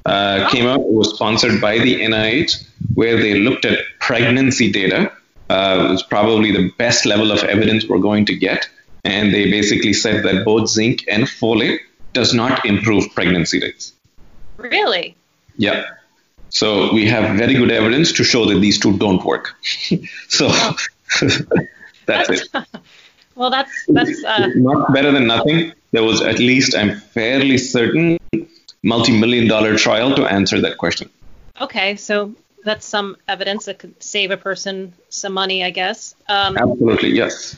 uh, 0.06 0.44
oh. 0.46 0.50
came 0.50 0.66
out. 0.66 0.80
It 0.80 0.92
was 0.92 1.14
sponsored 1.14 1.60
by 1.60 1.78
the 1.78 2.00
NIH, 2.00 2.66
where 2.94 3.16
they 3.16 3.34
looked 3.34 3.64
at 3.64 3.78
pregnancy 4.00 4.70
data. 4.70 5.12
Uh, 5.50 5.86
it 5.88 5.90
was 5.92 6.02
probably 6.02 6.52
the 6.52 6.70
best 6.78 7.06
level 7.06 7.30
of 7.30 7.42
evidence 7.44 7.86
we're 7.86 7.98
going 7.98 8.24
to 8.26 8.34
get, 8.34 8.68
and 9.04 9.32
they 9.32 9.50
basically 9.50 9.92
said 9.92 10.24
that 10.24 10.44
both 10.44 10.68
zinc 10.68 11.04
and 11.08 11.24
folate 11.24 11.78
does 12.12 12.32
not 12.32 12.64
improve 12.64 13.12
pregnancy 13.14 13.60
rates. 13.60 13.92
Really? 14.56 15.16
Yeah. 15.56 15.84
So 16.48 16.92
we 16.92 17.06
have 17.08 17.36
very 17.36 17.54
good 17.54 17.70
evidence 17.70 18.12
to 18.12 18.24
show 18.24 18.46
that 18.46 18.60
these 18.60 18.78
two 18.78 18.96
don't 18.96 19.22
work. 19.24 19.56
so 20.28 20.48
that's, 22.06 22.30
it. 22.30 22.48
Well, 23.36 23.50
that's 23.50 23.72
that's 23.88 24.22
uh, 24.22 24.50
not 24.54 24.94
better 24.94 25.10
than 25.10 25.26
nothing. 25.26 25.72
There 25.94 26.02
was 26.02 26.22
at 26.22 26.40
least, 26.40 26.74
I'm 26.76 26.96
fairly 27.00 27.56
certain, 27.56 28.18
multi-million 28.82 29.46
dollar 29.46 29.76
trial 29.76 30.14
to 30.16 30.26
answer 30.26 30.60
that 30.60 30.76
question. 30.76 31.08
Okay, 31.60 31.94
so 31.94 32.34
that's 32.64 32.84
some 32.84 33.16
evidence 33.28 33.66
that 33.66 33.78
could 33.78 34.02
save 34.02 34.32
a 34.32 34.36
person 34.36 34.92
some 35.08 35.32
money, 35.32 35.62
I 35.62 35.70
guess. 35.70 36.16
Um, 36.28 36.58
Absolutely, 36.58 37.10
yes. 37.10 37.56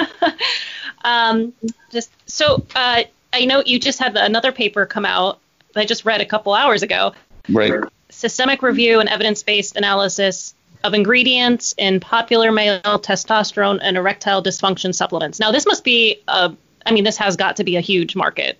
um, 1.04 1.52
just 1.90 2.10
so 2.30 2.64
uh, 2.76 3.02
I 3.32 3.44
know 3.44 3.64
you 3.66 3.80
just 3.80 3.98
had 3.98 4.16
another 4.16 4.52
paper 4.52 4.86
come 4.86 5.04
out. 5.04 5.40
That 5.74 5.80
I 5.80 5.84
just 5.84 6.04
read 6.04 6.20
a 6.20 6.26
couple 6.26 6.54
hours 6.54 6.82
ago 6.82 7.12
Right. 7.48 7.72
Systemic 8.10 8.62
review 8.62 9.00
and 9.00 9.08
evidence 9.08 9.42
based 9.42 9.76
analysis 9.76 10.54
of 10.84 10.94
ingredients 10.94 11.74
in 11.78 12.00
popular 12.00 12.52
male 12.52 12.80
testosterone 12.82 13.78
and 13.82 13.96
erectile 13.96 14.42
dysfunction 14.42 14.94
supplements. 14.94 15.40
Now, 15.40 15.52
this 15.52 15.66
must 15.66 15.84
be 15.84 16.20
a, 16.28 16.54
I 16.86 16.92
mean, 16.92 17.04
this 17.04 17.16
has 17.18 17.36
got 17.36 17.56
to 17.56 17.64
be 17.64 17.76
a 17.76 17.80
huge 17.80 18.16
market. 18.16 18.58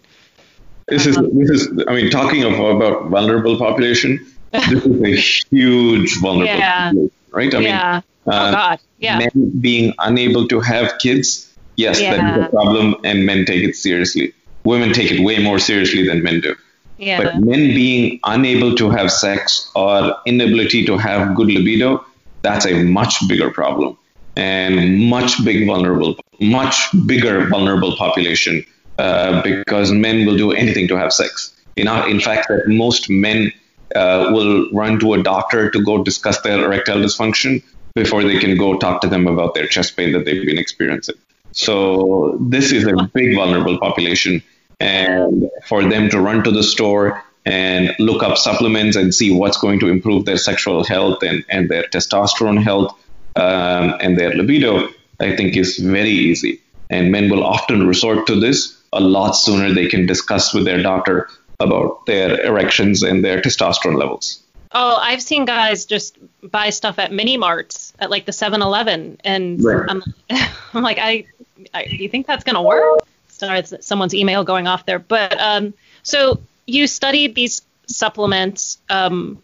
This 0.88 1.06
is, 1.06 1.16
this 1.16 1.50
is, 1.50 1.84
I 1.88 1.94
mean, 1.94 2.10
talking 2.10 2.42
of, 2.44 2.58
about 2.58 3.08
vulnerable 3.08 3.56
population, 3.56 4.26
this 4.50 4.84
is 4.84 5.02
a 5.02 5.16
huge 5.50 6.18
vulnerable 6.20 6.58
yeah. 6.58 6.86
population, 6.86 7.10
right? 7.30 7.54
I 7.54 7.58
yeah. 7.60 7.92
mean, 7.92 8.02
oh, 8.26 8.30
uh, 8.30 8.52
God. 8.52 8.80
Yeah. 8.98 9.18
Men 9.18 9.52
being 9.60 9.94
unable 9.98 10.48
to 10.48 10.60
have 10.60 10.98
kids, 10.98 11.52
yes, 11.76 12.00
yeah. 12.00 12.16
that 12.16 12.38
is 12.38 12.46
a 12.46 12.50
problem, 12.50 12.96
and 13.04 13.24
men 13.24 13.44
take 13.44 13.64
it 13.64 13.76
seriously. 13.76 14.34
Women 14.64 14.92
take 14.92 15.10
it 15.10 15.24
way 15.24 15.42
more 15.42 15.58
seriously 15.58 16.06
than 16.06 16.22
men 16.22 16.40
do. 16.40 16.54
Yeah. 16.98 17.22
But 17.22 17.40
men 17.40 17.74
being 17.74 18.20
unable 18.24 18.76
to 18.76 18.90
have 18.90 19.10
sex 19.10 19.70
or 19.74 20.14
inability 20.26 20.84
to 20.86 20.98
have 20.98 21.34
good 21.34 21.48
libido, 21.48 22.04
that's 22.42 22.66
a 22.66 22.84
much 22.84 23.26
bigger 23.28 23.50
problem 23.50 23.98
and 24.36 25.08
much 25.08 25.44
big 25.44 25.66
vulnerable, 25.66 26.16
much 26.40 26.88
bigger 27.06 27.46
vulnerable 27.48 27.96
population 27.96 28.64
uh, 28.98 29.42
because 29.42 29.92
men 29.92 30.26
will 30.26 30.36
do 30.36 30.52
anything 30.52 30.88
to 30.88 30.96
have 30.96 31.12
sex. 31.12 31.54
Know, 31.76 32.04
in 32.06 32.20
fact, 32.20 32.48
that 32.48 32.68
most 32.68 33.08
men 33.08 33.52
uh, 33.94 34.30
will 34.32 34.70
run 34.72 34.98
to 35.00 35.14
a 35.14 35.22
doctor 35.22 35.70
to 35.70 35.84
go 35.84 36.02
discuss 36.02 36.40
their 36.42 36.64
erectile 36.64 36.98
dysfunction 36.98 37.62
before 37.94 38.22
they 38.22 38.38
can 38.38 38.56
go 38.56 38.78
talk 38.78 39.00
to 39.02 39.08
them 39.08 39.26
about 39.26 39.54
their 39.54 39.66
chest 39.66 39.96
pain 39.96 40.12
that 40.12 40.24
they've 40.24 40.46
been 40.46 40.58
experiencing. 40.58 41.16
So 41.52 42.38
this 42.40 42.72
is 42.72 42.86
a 42.86 43.10
big 43.12 43.34
vulnerable 43.34 43.78
population 43.78 44.42
and 44.80 45.50
for 45.66 45.84
them 45.84 46.08
to 46.10 46.20
run 46.20 46.42
to 46.44 46.50
the 46.50 46.62
store 46.62 47.22
and 47.44 47.94
look 47.98 48.22
up 48.22 48.38
supplements 48.38 48.96
and 48.96 49.14
see 49.14 49.34
what's 49.34 49.58
going 49.58 49.80
to 49.80 49.88
improve 49.88 50.24
their 50.24 50.38
sexual 50.38 50.84
health 50.84 51.22
and, 51.22 51.44
and 51.48 51.68
their 51.68 51.84
testosterone 51.84 52.62
health 52.62 52.96
um, 53.36 53.94
and 54.00 54.18
their 54.18 54.34
libido, 54.34 54.88
I 55.20 55.36
think 55.36 55.56
is 55.56 55.78
very 55.78 56.10
easy. 56.10 56.60
And 56.90 57.10
men 57.10 57.30
will 57.30 57.44
often 57.44 57.86
resort 57.86 58.26
to 58.26 58.38
this 58.38 58.78
a 58.92 59.00
lot 59.00 59.32
sooner 59.32 59.72
they 59.72 59.88
can 59.88 60.06
discuss 60.06 60.52
with 60.52 60.64
their 60.64 60.82
doctor 60.82 61.28
about 61.60 62.04
their 62.06 62.44
erections 62.44 63.02
and 63.02 63.24
their 63.24 63.40
testosterone 63.40 63.96
levels. 63.96 64.42
Oh, 64.72 64.96
I've 64.96 65.22
seen 65.22 65.44
guys 65.44 65.86
just 65.86 66.18
buy 66.42 66.70
stuff 66.70 66.98
at 66.98 67.12
mini 67.12 67.36
marts 67.36 67.92
at 67.98 68.10
like 68.10 68.24
the 68.24 68.32
7-Eleven, 68.32 69.18
and 69.22 69.62
right. 69.62 69.86
I'm, 69.88 70.02
I'm 70.74 70.82
like, 70.82 70.98
I, 70.98 71.26
I, 71.72 71.84
do 71.84 71.96
you 71.96 72.08
think 72.08 72.26
that's 72.26 72.44
gonna 72.44 72.62
work? 72.62 73.00
sorry, 73.46 73.62
someone's 73.80 74.14
email 74.14 74.44
going 74.44 74.66
off 74.66 74.86
there. 74.86 74.98
But 74.98 75.38
um, 75.40 75.74
so 76.02 76.40
you 76.66 76.86
studied 76.86 77.34
these 77.34 77.62
supplements. 77.86 78.78
Um, 78.88 79.42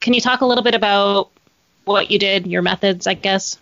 can 0.00 0.14
you 0.14 0.20
talk 0.20 0.40
a 0.40 0.46
little 0.46 0.64
bit 0.64 0.74
about 0.74 1.30
what 1.90 2.10
you 2.10 2.18
did, 2.18 2.46
your 2.46 2.62
methods, 2.62 3.06
I 3.06 3.14
guess? 3.14 3.58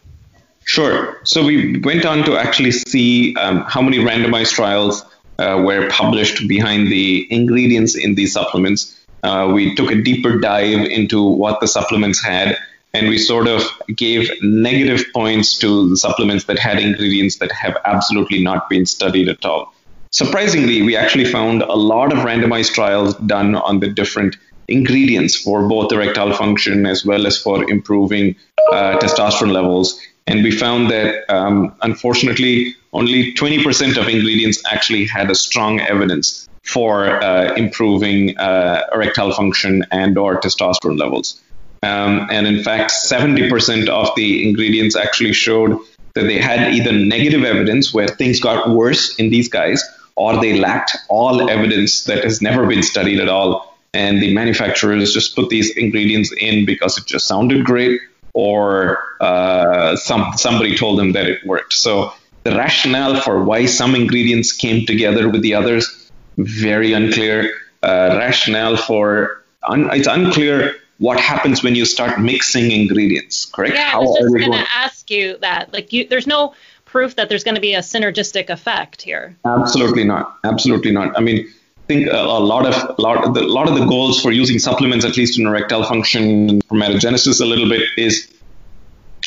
Sure. 0.65 1.19
So 1.25 1.45
we 1.45 1.79
went 1.79 2.05
on 2.05 2.25
to 2.25 2.37
actually 2.37 2.73
see 2.73 3.35
um, 3.37 3.63
how 3.63 3.81
many 3.81 3.99
randomized 3.99 4.53
trials 4.53 5.05
uh, 5.39 5.63
were 5.65 5.89
published 5.89 6.47
behind 6.47 6.89
the 6.89 7.27
ingredients 7.31 7.97
in 7.97 8.15
these 8.15 8.33
supplements. 8.33 8.95
Uh, 9.23 9.51
we 9.53 9.75
took 9.75 9.91
a 9.91 9.95
deeper 9.95 10.39
dive 10.39 10.87
into 10.87 11.23
what 11.23 11.61
the 11.61 11.67
supplements 11.67 12.23
had, 12.23 12.57
and 12.93 13.09
we 13.09 13.19
sort 13.19 13.49
of 13.49 13.63
gave 13.97 14.31
negative 14.43 15.05
points 15.15 15.59
to 15.59 15.89
the 15.89 15.97
supplements 15.97 16.45
that 16.45 16.59
had 16.59 16.79
ingredients 16.79 17.39
that 17.39 17.51
have 17.53 17.77
absolutely 17.85 18.43
not 18.43 18.69
been 18.69 18.85
studied 18.85 19.29
at 19.29 19.45
all. 19.45 19.73
Surprisingly, 20.11 20.83
we 20.83 20.97
actually 20.97 21.25
found 21.25 21.63
a 21.63 21.75
lot 21.75 22.13
of 22.13 22.19
randomized 22.21 22.73
trials 22.73 23.15
done 23.15 23.55
on 23.55 23.81
the 23.81 23.89
different 23.89 24.37
ingredients 24.69 25.35
for 25.37 25.67
both 25.69 25.93
erectile 25.93 26.35
function 26.35 26.87
as 26.87 27.05
well 27.05 27.27
as 27.27 27.39
for 27.39 27.69
improving 27.71 28.37
uh, 28.73 28.99
testosterone 28.99 29.53
levels. 29.53 30.01
And 30.27 30.45
we 30.45 30.51
found 30.51 30.91
that 30.91 31.25
um, 31.31 31.75
unfortunately, 31.81 32.77
only 32.93 33.33
20% 33.33 33.97
of 33.97 34.09
ingredients 34.09 34.63
actually 34.71 35.07
had 35.07 35.31
a 35.31 35.35
strong 35.35 35.81
evidence 35.81 36.49
for 36.63 37.23
uh, 37.23 37.55
improving 37.55 38.37
uh, 38.39 38.83
erectile 38.93 39.33
function 39.33 39.85
and 39.91 40.19
or 40.19 40.41
testosterone 40.41 40.99
levels. 40.99 41.41
Um, 41.83 42.27
and 42.31 42.47
in 42.47 42.63
fact, 42.63 42.91
70% 42.91 43.89
of 43.89 44.15
the 44.17 44.49
ingredients 44.49 44.97
actually 44.97 45.33
showed 45.33 45.79
that 46.15 46.25
they 46.25 46.39
had 46.39 46.75
either 46.75 46.93
negative 46.93 47.45
evidence 47.45 47.95
where 47.95 48.09
things 48.09 48.41
got 48.41 48.69
worse 48.69 49.17
in 49.17 49.31
these 49.31 49.49
guys, 49.49 49.83
or 50.17 50.41
they 50.41 50.59
lacked 50.59 50.97
all 51.09 51.49
evidence 51.49 52.05
that 52.05 52.25
has 52.25 52.43
never 52.43 52.67
been 52.67 52.83
studied 52.83 53.21
at 53.21 53.29
all. 53.29 53.68
And 53.95 54.23
the 54.23 54.35
manufacturers 54.35 55.15
just 55.15 55.35
put 55.35 55.49
these 55.49 55.77
ingredients 55.77 56.33
in 56.33 56.67
because 56.67 56.99
it 56.99 57.07
just 57.07 57.27
sounded 57.27 57.65
great, 57.65 58.01
or 58.35 59.03
uh, 59.21 59.97
some 59.97 60.33
somebody 60.37 60.77
told 60.77 60.99
them 60.99 61.13
that 61.13 61.27
it 61.27 61.45
worked. 61.47 61.73
So 61.73 62.13
the 62.45 62.53
rationale 62.53 63.21
for 63.21 63.43
why 63.43 63.67
some 63.67 63.95
ingredients 63.95 64.53
came 64.53 64.87
together 64.87 65.29
with 65.29 65.43
the 65.43 65.55
others 65.55 66.11
very 66.37 66.93
unclear. 66.93 67.53
Uh, 67.83 68.17
rationale 68.19 68.77
for 68.77 69.43
un- 69.69 69.89
it's 69.93 70.09
unclear 70.09 70.77
what 70.99 71.21
happens 71.21 71.63
when 71.63 71.75
you 71.75 71.85
start 71.85 72.21
mixing 72.21 72.71
ingredients, 72.71 73.47
correct? 73.47 73.75
Yeah, 73.75 73.91
How 73.91 74.01
I 74.01 74.05
was 74.05 74.19
just 74.19 74.35
going 74.35 74.53
to 74.53 74.67
ask 74.75 75.11
you 75.11 75.39
that. 75.39 75.73
Like, 75.73 75.93
you, 75.93 76.09
there's 76.09 76.27
no 76.27 76.55
proof 76.85 77.17
that 77.17 77.29
there's 77.29 77.45
going 77.45 77.55
to 77.55 77.61
be 77.61 77.75
a 77.75 77.81
synergistic 77.81 78.51
effect 78.51 79.03
here. 79.03 79.37
Absolutely 79.45 80.05
not. 80.05 80.37
Absolutely 80.43 80.91
not. 80.91 81.17
I 81.17 81.21
mean, 81.21 81.49
think 81.89 82.07
a, 82.07 82.17
a 82.17 82.41
lot 82.53 82.67
of 82.67 82.99
a 82.99 83.03
lot 83.03 83.25
of 83.25 83.35
the, 83.35 83.41
a 83.41 83.53
lot 83.59 83.69
of 83.69 83.75
the 83.75 83.87
goals 83.87 84.21
for 84.21 84.31
using 84.31 84.59
supplements, 84.59 85.05
at 85.05 85.17
least 85.17 85.39
in 85.39 85.47
erectile 85.47 85.85
function 85.85 86.61
for 86.63 86.77
metagenesis, 86.77 87.41
a 87.41 87.45
little 87.45 87.69
bit 87.69 87.83
is 87.97 88.33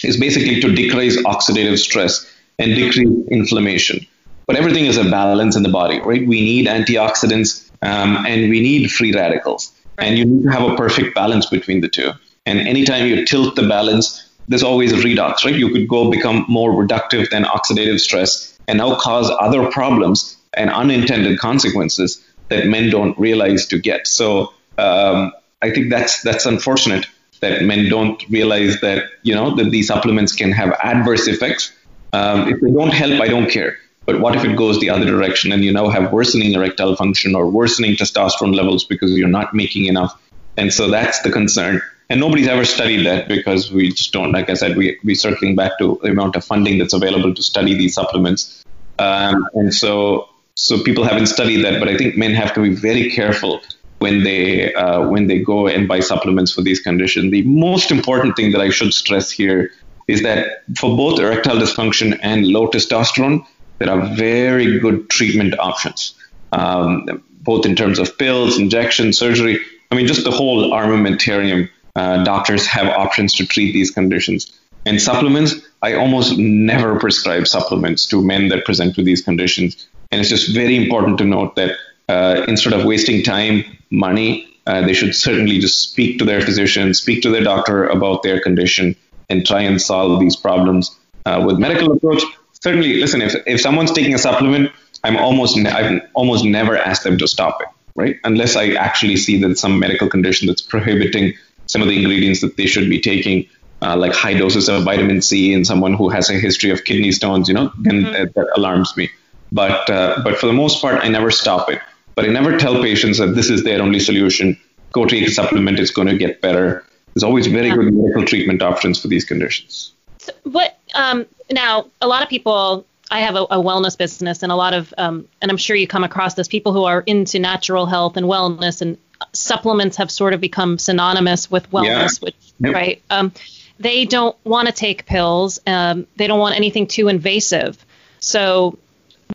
is 0.04 0.18
basically 0.18 0.62
to 0.62 0.74
decrease 0.74 1.18
oxidative 1.24 1.78
stress 1.78 2.26
and 2.60 2.76
decrease 2.76 3.10
inflammation. 3.30 4.06
But 4.48 4.56
everything 4.56 4.86
is 4.86 4.98
a 4.98 5.04
balance 5.04 5.56
in 5.56 5.64
the 5.64 5.70
body, 5.70 6.00
right? 6.02 6.26
We 6.26 6.42
need 6.42 6.68
antioxidants 6.68 7.70
um, 7.82 8.26
and 8.26 8.50
we 8.50 8.62
need 8.62 8.92
free 8.92 9.14
radicals, 9.14 9.74
and 9.98 10.18
you 10.18 10.26
need 10.26 10.44
to 10.44 10.50
have 10.50 10.72
a 10.72 10.76
perfect 10.76 11.16
balance 11.16 11.48
between 11.48 11.82
the 11.82 11.90
two. 11.90 12.12
And 12.46 12.60
anytime 12.60 13.06
you 13.06 13.26
tilt 13.26 13.56
the 13.56 13.68
balance, 13.68 14.30
there's 14.48 14.64
always 14.64 14.92
a 14.92 14.98
redox, 14.98 15.46
right? 15.46 15.56
You 15.56 15.70
could 15.70 15.88
go 15.88 16.10
become 16.10 16.46
more 16.48 16.72
reductive 16.72 17.30
than 17.30 17.44
oxidative 17.44 18.00
stress 18.00 18.58
and 18.68 18.78
now 18.80 18.96
cause 18.96 19.32
other 19.40 19.70
problems 19.72 20.38
and 20.54 20.70
unintended 20.70 21.40
consequences 21.40 22.22
that 22.52 22.68
men 22.68 22.90
don't 22.90 23.18
realize 23.18 23.66
to 23.68 23.80
get. 23.80 24.06
So 24.08 24.54
um, 24.78 25.34
I 25.62 25.72
think 25.72 25.90
that's 25.90 26.22
that's 26.22 26.46
unfortunate 26.46 27.08
that 27.40 27.64
men 27.64 27.90
don't 27.90 28.24
realize 28.30 28.80
that 28.82 29.06
you 29.24 29.34
know 29.34 29.56
that 29.56 29.72
these 29.72 29.88
supplements 29.88 30.34
can 30.34 30.52
have 30.52 30.72
adverse 30.84 31.28
effects. 31.28 31.72
Um, 32.14 32.50
if 32.50 32.60
they 32.62 32.72
don't 32.72 32.94
help, 32.94 33.22
I 33.22 33.28
don't 33.28 33.50
care. 33.50 33.78
But 34.06 34.20
what 34.20 34.36
if 34.36 34.44
it 34.44 34.58
goes 34.58 34.80
the 34.80 34.90
other 34.90 35.06
direction 35.06 35.52
and 35.52 35.64
you 35.64 35.72
now 35.72 35.90
have 35.90 36.12
worsening 36.12 36.54
erectile 36.54 36.96
function 36.96 37.36
or 37.36 37.50
worsening 37.50 37.96
testosterone 37.96 38.56
levels 38.56 38.84
because 38.84 39.12
you're 39.12 39.30
not 39.30 39.54
making 39.54 39.86
enough? 39.86 40.20
And 40.58 40.74
so 40.74 40.90
that's 40.90 41.22
the 41.22 41.32
concern. 41.32 41.82
And 42.10 42.20
nobody's 42.20 42.48
ever 42.48 42.66
studied 42.66 43.06
that 43.06 43.30
because 43.30 43.72
we 43.72 43.94
just 43.94 44.12
don't, 44.12 44.34
like 44.34 44.50
I 44.50 44.56
said, 44.56 44.76
we, 44.76 45.00
we're 45.04 45.16
circling 45.16 45.56
back 45.56 45.78
to 45.80 45.98
the 46.04 46.10
amount 46.10 46.36
of 46.36 46.44
funding 46.44 46.78
that's 46.78 46.94
available 46.94 47.34
to 47.34 47.42
study 47.42 47.74
these 47.76 47.94
supplements. 47.94 48.66
Um, 49.00 49.48
and 49.54 49.74
so, 49.74 50.28
so 50.62 50.84
people 50.84 51.04
haven't 51.04 51.26
studied 51.26 51.64
that, 51.66 51.80
but 51.80 51.90
I 51.90 51.98
think 51.98 52.16
men 52.16 52.34
have 52.36 52.54
to 52.54 52.62
be 52.62 52.70
very 52.70 53.10
careful 53.10 53.62
when 53.98 54.24
they 54.24 54.74
uh, 54.74 55.08
when 55.08 55.28
they 55.28 55.40
go 55.40 55.68
and 55.68 55.88
buy 55.88 56.00
supplements 56.00 56.52
for 56.54 56.62
these 56.62 56.80
conditions. 56.80 57.32
The 57.32 57.44
most 57.44 57.92
important 57.92 58.36
thing 58.36 58.52
that 58.52 58.62
I 58.62 58.70
should 58.70 58.94
stress 58.94 59.32
here 59.32 59.72
is 60.08 60.22
that 60.22 60.64
for 60.78 60.96
both 60.96 61.20
erectile 61.20 61.58
dysfunction 61.58 62.20
and 62.22 62.48
low 62.48 62.68
testosterone, 62.68 63.46
there 63.80 63.90
are 63.90 64.16
very 64.16 64.80
good 64.80 65.10
treatment 65.10 65.58
options, 65.60 66.14
um, 66.52 67.24
both 67.42 67.66
in 67.66 67.76
terms 67.76 67.98
of 67.98 68.18
pills, 68.18 68.60
injection, 68.60 69.14
surgery. 69.14 69.60
I 69.92 69.96
mean, 69.96 70.08
just 70.08 70.24
the 70.24 70.32
whole 70.32 70.72
armamentarium. 70.72 71.70
Uh, 71.94 72.24
doctors 72.24 72.66
have 72.68 72.88
options 72.88 73.34
to 73.34 73.46
treat 73.46 73.74
these 73.74 73.92
conditions. 73.92 74.58
And 74.86 75.02
supplements, 75.02 75.56
I 75.82 75.94
almost 75.94 76.38
never 76.38 76.98
prescribe 77.00 77.48
supplements 77.48 78.06
to 78.08 78.24
men 78.24 78.48
that 78.50 78.66
present 78.66 78.96
with 78.98 79.06
these 79.06 79.22
conditions. 79.22 79.88
And 80.12 80.20
it's 80.20 80.30
just 80.30 80.54
very 80.54 80.76
important 80.76 81.18
to 81.20 81.24
note 81.26 81.56
that 81.56 81.78
uh, 82.10 82.46
instead 82.48 82.74
of 82.74 82.86
wasting 82.86 83.24
time, 83.24 83.64
money, 83.90 84.48
uh, 84.68 84.86
they 84.86 84.94
should 84.94 85.16
certainly 85.16 85.60
just 85.60 85.92
speak 85.92 86.20
to 86.20 86.26
their 86.26 86.42
physician, 86.42 86.94
speak 86.94 87.22
to 87.24 87.30
their 87.30 87.44
doctor 87.44 87.88
about 87.88 88.24
their 88.24 88.40
condition, 88.42 88.96
and 89.30 89.46
try 89.46 89.62
and 89.62 89.82
solve 89.82 90.20
these 90.20 90.36
problems 90.36 90.98
uh, 91.26 91.42
with 91.46 91.58
medical 91.58 91.92
approach. 91.94 92.22
Certainly, 92.52 93.00
listen, 93.00 93.22
if, 93.22 93.36
if 93.48 93.62
someone's 93.62 93.92
taking 93.92 94.14
a 94.14 94.18
supplement, 94.18 94.72
I'm 95.04 95.18
almost 95.18 95.58
ne- 95.58 95.70
I've 95.70 96.02
almost 96.14 96.44
never 96.46 96.78
asked 96.78 97.04
them 97.04 97.18
to 97.18 97.28
stop 97.28 97.62
it, 97.62 97.68
right? 97.96 98.20
Unless 98.24 98.56
I 98.56 98.74
actually 98.74 99.18
see 99.18 99.42
that 99.42 99.58
some 99.58 99.80
medical 99.80 100.10
condition 100.10 100.48
that's 100.48 100.62
prohibiting 100.62 101.34
some 101.66 101.82
of 101.82 101.88
the 101.88 101.98
ingredients 101.98 102.42
that 102.42 102.58
they 102.58 102.68
should 102.68 102.90
be 102.90 103.00
taking, 103.00 103.48
uh, 103.82 103.96
like 103.96 104.14
high 104.14 104.34
doses 104.34 104.70
of 104.70 104.84
vitamin 104.84 105.22
C 105.22 105.54
in 105.54 105.66
someone 105.66 105.94
who 105.94 106.10
has 106.10 106.30
a 106.30 106.34
history 106.34 106.70
of 106.70 106.84
kidney 106.84 107.12
stones, 107.12 107.48
you 107.48 107.54
know, 107.56 107.72
then 107.80 108.04
Mm-hmm. 108.04 108.14
that, 108.14 108.34
that 108.36 108.48
alarms 108.58 108.96
me. 108.98 109.10
But 109.52 109.90
uh, 109.90 110.22
but 110.24 110.38
for 110.38 110.48
the 110.48 110.54
most 110.54 110.82
part, 110.82 111.04
I 111.04 111.10
never 111.10 111.32
stop 111.32 111.70
it. 111.70 111.80
But 112.16 112.26
I 112.26 112.30
never 112.30 112.58
tell 112.58 112.82
patients 112.82 113.18
that 113.20 113.36
this 113.36 113.50
is 113.50 113.64
their 113.64 113.82
only 113.82 114.00
solution. 114.00 114.58
Go 114.92 115.06
take 115.06 115.28
a 115.28 115.32
supplement; 115.32 115.80
it's 115.80 115.92
going 115.92 116.08
to 116.08 116.18
get 116.18 116.42
better. 116.42 116.86
There's 117.14 117.24
always 117.24 117.48
very 117.48 117.68
Yeah. 117.68 117.76
good 117.76 117.94
medical 117.94 118.26
treatment 118.26 118.62
options 118.62 119.02
for 119.02 119.08
these 119.08 119.26
conditions. 119.26 119.92
So 120.20 120.32
what 120.44 120.78
um, 120.96 121.26
now? 121.52 121.88
A 122.02 122.08
lot 122.08 122.24
of 122.24 122.30
people. 122.30 122.86
I 123.14 123.20
have 123.20 123.36
a, 123.36 123.42
a 123.42 123.58
wellness 123.58 123.98
business, 123.98 124.42
and 124.42 124.54
a 124.54 124.56
lot 124.56 124.74
of, 124.74 124.94
um, 124.98 125.28
and 125.42 125.52
I'm 125.52 125.58
sure 125.58 125.76
you 125.76 125.86
come 125.86 126.06
across 126.06 126.36
this. 126.36 126.48
People 126.48 126.72
who 126.72 126.86
are 126.86 127.02
into 127.02 127.40
natural 127.40 127.86
health 127.86 128.16
and 128.16 128.26
wellness, 128.26 128.82
and 128.82 128.98
supplements 129.34 129.98
have 129.98 130.10
sort 130.10 130.34
of 130.34 130.40
become 130.40 130.78
synonymous 130.78 131.52
with 131.52 131.70
wellness, 131.72 132.22
which 132.22 132.36
Yep. 132.62 132.74
right? 132.74 133.02
Um, 133.10 133.34
they 133.80 134.06
don't 134.06 134.38
want 134.46 134.70
to 134.70 134.74
take 134.74 135.06
pills. 135.06 135.60
Um, 135.68 136.08
they 136.16 136.28
don't 136.28 136.40
want 136.40 136.56
anything 136.56 136.88
too 136.88 137.10
invasive. 137.10 137.86
So, 138.22 138.78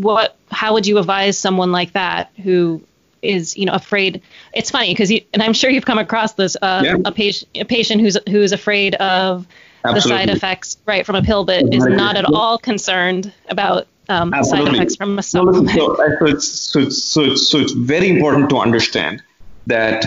what? 0.01 0.37
How 0.51 0.73
would 0.75 0.87
you 0.87 0.99
advise 0.99 1.39
someone 1.39 1.73
like 1.73 1.93
that 1.93 2.31
who 2.43 2.83
is, 3.23 3.57
you 3.57 3.67
know, 3.67 3.73
afraid? 3.73 4.23
It's 4.55 4.71
funny 4.71 4.93
because, 4.93 5.11
and 5.11 5.43
I'm 5.43 5.53
sure 5.53 5.71
you've 5.71 5.87
come 5.87 5.99
across 5.99 6.35
this. 6.35 6.57
Uh, 6.61 6.83
Yeah. 6.85 6.97
A 7.05 7.13
patient, 7.13 7.51
a 7.55 7.65
patient 7.65 8.01
who's 8.01 8.17
who's 8.29 8.53
afraid 8.53 8.95
of 8.97 9.47
the 9.83 10.01
side 10.01 10.31
effects 10.31 10.79
right 10.87 11.07
from 11.07 11.17
a 11.17 11.23
pill, 11.23 11.45
but 11.45 11.73
is 11.73 11.85
not 11.87 12.17
at 12.17 12.25
all 12.25 12.59
concerned 12.59 13.33
about 13.49 13.87
um, 14.09 14.33
side 14.43 14.67
effects 14.69 14.97
from 14.97 15.11
a 15.13 15.17
No, 15.17 15.21
supplement. 15.21 15.67
listen, 15.67 15.79
so, 15.79 15.97
so, 15.97 16.27
it's, 16.27 16.49
so, 16.49 16.79
it's, 16.81 17.03
so, 17.03 17.21
it's, 17.23 17.49
so 17.49 17.59
it's 17.59 17.73
very 17.73 18.09
important 18.09 18.51
to 18.51 18.59
understand 18.59 19.23
that 19.67 20.05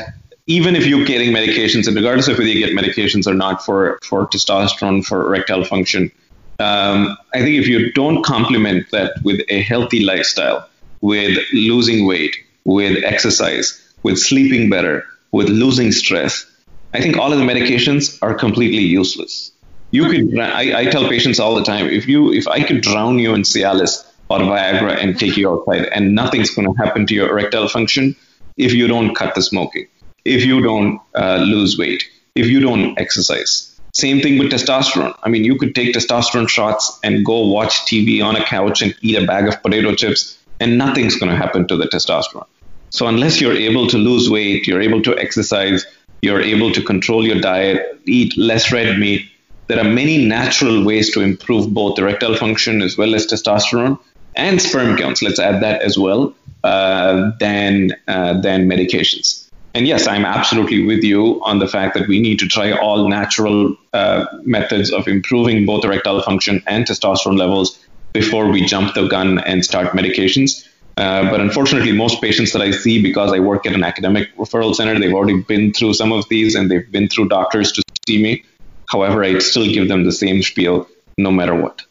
even 0.47 0.75
if 0.75 0.85
you're 0.85 1.05
getting 1.05 1.31
medications, 1.31 1.87
and 1.87 1.95
regardless 1.95 2.27
of 2.27 2.37
whether 2.37 2.49
you 2.49 2.65
get 2.65 2.75
medications 2.75 3.27
or 3.27 3.33
not 3.33 3.63
for, 3.63 3.99
for 4.03 4.27
testosterone, 4.27 5.05
for 5.05 5.25
erectile 5.27 5.63
function, 5.63 6.11
um, 6.59 7.17
I 7.33 7.39
think 7.39 7.59
if 7.59 7.67
you 7.67 7.91
don't 7.93 8.23
complement 8.23 8.91
that 8.91 9.13
with 9.23 9.41
a 9.49 9.61
healthy 9.61 10.01
lifestyle, 10.03 10.67
with 11.01 11.37
losing 11.53 12.05
weight, 12.05 12.35
with 12.65 13.03
exercise, 13.03 13.81
with 14.03 14.19
sleeping 14.19 14.69
better, 14.69 15.05
with 15.31 15.49
losing 15.49 15.91
stress, 15.91 16.45
I 16.93 17.01
think 17.01 17.17
all 17.17 17.31
of 17.31 17.39
the 17.39 17.45
medications 17.45 18.17
are 18.21 18.33
completely 18.33 18.83
useless. 18.83 19.51
You 19.91 20.09
could, 20.09 20.39
I, 20.39 20.81
I 20.81 20.85
tell 20.85 21.07
patients 21.07 21.39
all 21.39 21.55
the 21.55 21.63
time, 21.63 21.87
if 21.87 22.07
you, 22.07 22.31
if 22.33 22.47
I 22.47 22.63
could 22.63 22.81
drown 22.81 23.19
you 23.19 23.33
in 23.33 23.41
Cialis 23.41 24.05
or 24.29 24.39
Viagra 24.39 24.97
and 25.01 25.17
take 25.17 25.37
you 25.37 25.51
outside, 25.51 25.85
and 25.85 26.13
nothing's 26.13 26.53
going 26.53 26.67
to 26.67 26.83
happen 26.83 27.07
to 27.07 27.15
your 27.15 27.29
erectile 27.29 27.67
function 27.67 28.15
if 28.57 28.73
you 28.73 28.87
don't 28.87 29.15
cut 29.15 29.33
the 29.33 29.41
smoking, 29.41 29.87
if 30.25 30.45
you 30.45 30.61
don't 30.61 30.99
uh, 31.15 31.37
lose 31.37 31.77
weight, 31.77 32.03
if 32.35 32.47
you 32.47 32.59
don't 32.59 32.99
exercise. 32.99 33.78
Same 33.93 34.21
thing 34.21 34.37
with 34.37 34.51
testosterone. 34.51 35.17
I 35.23 35.29
mean, 35.29 35.43
you 35.43 35.57
could 35.57 35.73
take 35.73 35.95
testosterone 35.95 36.47
shots 36.47 36.99
and 37.03 37.25
go 37.25 37.47
watch 37.47 37.73
TV 37.85 38.23
on 38.23 38.35
a 38.35 38.43
couch 38.43 38.81
and 38.81 38.95
eat 39.01 39.17
a 39.17 39.25
bag 39.25 39.47
of 39.47 39.61
potato 39.61 39.95
chips, 39.95 40.37
and 40.59 40.77
nothing's 40.77 41.15
going 41.15 41.31
to 41.31 41.37
happen 41.37 41.67
to 41.67 41.75
the 41.75 41.85
testosterone. 41.85 42.47
So 42.91 43.07
unless 43.07 43.39
you're 43.39 43.53
able 43.53 43.87
to 43.87 43.97
lose 43.97 44.29
weight, 44.29 44.67
you're 44.67 44.81
able 44.81 45.01
to 45.03 45.17
exercise, 45.17 45.85
you're 46.21 46.41
able 46.41 46.71
to 46.71 46.81
control 46.81 47.25
your 47.25 47.39
diet, 47.39 47.99
eat 48.05 48.37
less 48.37 48.71
red 48.71 48.97
meat, 48.99 49.29
there 49.69 49.79
are 49.79 49.89
many 49.89 50.25
natural 50.25 50.83
ways 50.83 51.11
to 51.13 51.21
improve 51.21 51.71
both 51.71 51.99
erectile 51.99 52.35
function 52.35 52.81
as 52.81 52.97
well 52.97 53.13
as 53.13 53.27
testosterone 53.27 53.99
and 54.35 54.59
sperm 54.59 54.97
counts. 54.97 55.21
Let's 55.21 55.39
add 55.39 55.61
that 55.61 55.83
as 55.83 55.97
well. 55.97 56.33
Uh, 56.63 57.31
than 57.39 57.91
uh, 58.09 58.41
than 58.41 58.67
medications. 58.67 59.48
And 59.73 59.87
yes, 59.87 60.07
I'm 60.07 60.25
absolutely 60.25 60.83
with 60.83 61.03
you 61.03 61.41
on 61.43 61.59
the 61.59 61.67
fact 61.67 61.93
that 61.93 62.07
we 62.07 62.19
need 62.19 62.39
to 62.39 62.47
try 62.47 62.71
all 62.71 63.07
natural 63.07 63.75
uh, 63.93 64.25
methods 64.43 64.91
of 64.91 65.07
improving 65.07 65.65
both 65.65 65.85
erectile 65.85 66.21
function 66.21 66.63
and 66.65 66.85
testosterone 66.85 67.37
levels 67.37 67.79
before 68.13 68.49
we 68.49 68.65
jump 68.65 68.95
the 68.95 69.07
gun 69.07 69.37
and 69.39 69.63
start 69.63 69.91
medications. 69.91 70.67
Uh, 70.97 71.29
but 71.29 71.39
unfortunately, 71.39 71.91
most 71.91 72.19
patients 72.21 72.51
that 72.51 72.61
I 72.61 72.71
see, 72.71 73.01
because 73.01 73.31
I 73.31 73.39
work 73.39 73.65
at 73.65 73.73
an 73.73 73.83
academic 73.83 74.35
referral 74.37 74.75
center, 74.75 74.99
they've 74.99 75.13
already 75.13 75.41
been 75.41 75.71
through 75.71 75.93
some 75.93 76.11
of 76.11 76.27
these 76.29 76.55
and 76.55 76.69
they've 76.69 76.91
been 76.91 77.07
through 77.07 77.29
doctors 77.29 77.71
to 77.73 77.83
see 78.05 78.21
me. 78.21 78.43
However, 78.87 79.23
I 79.23 79.37
still 79.39 79.65
give 79.65 79.87
them 79.87 80.03
the 80.03 80.11
same 80.11 80.41
spiel 80.41 80.89
no 81.17 81.31
matter 81.31 81.55
what. 81.55 81.83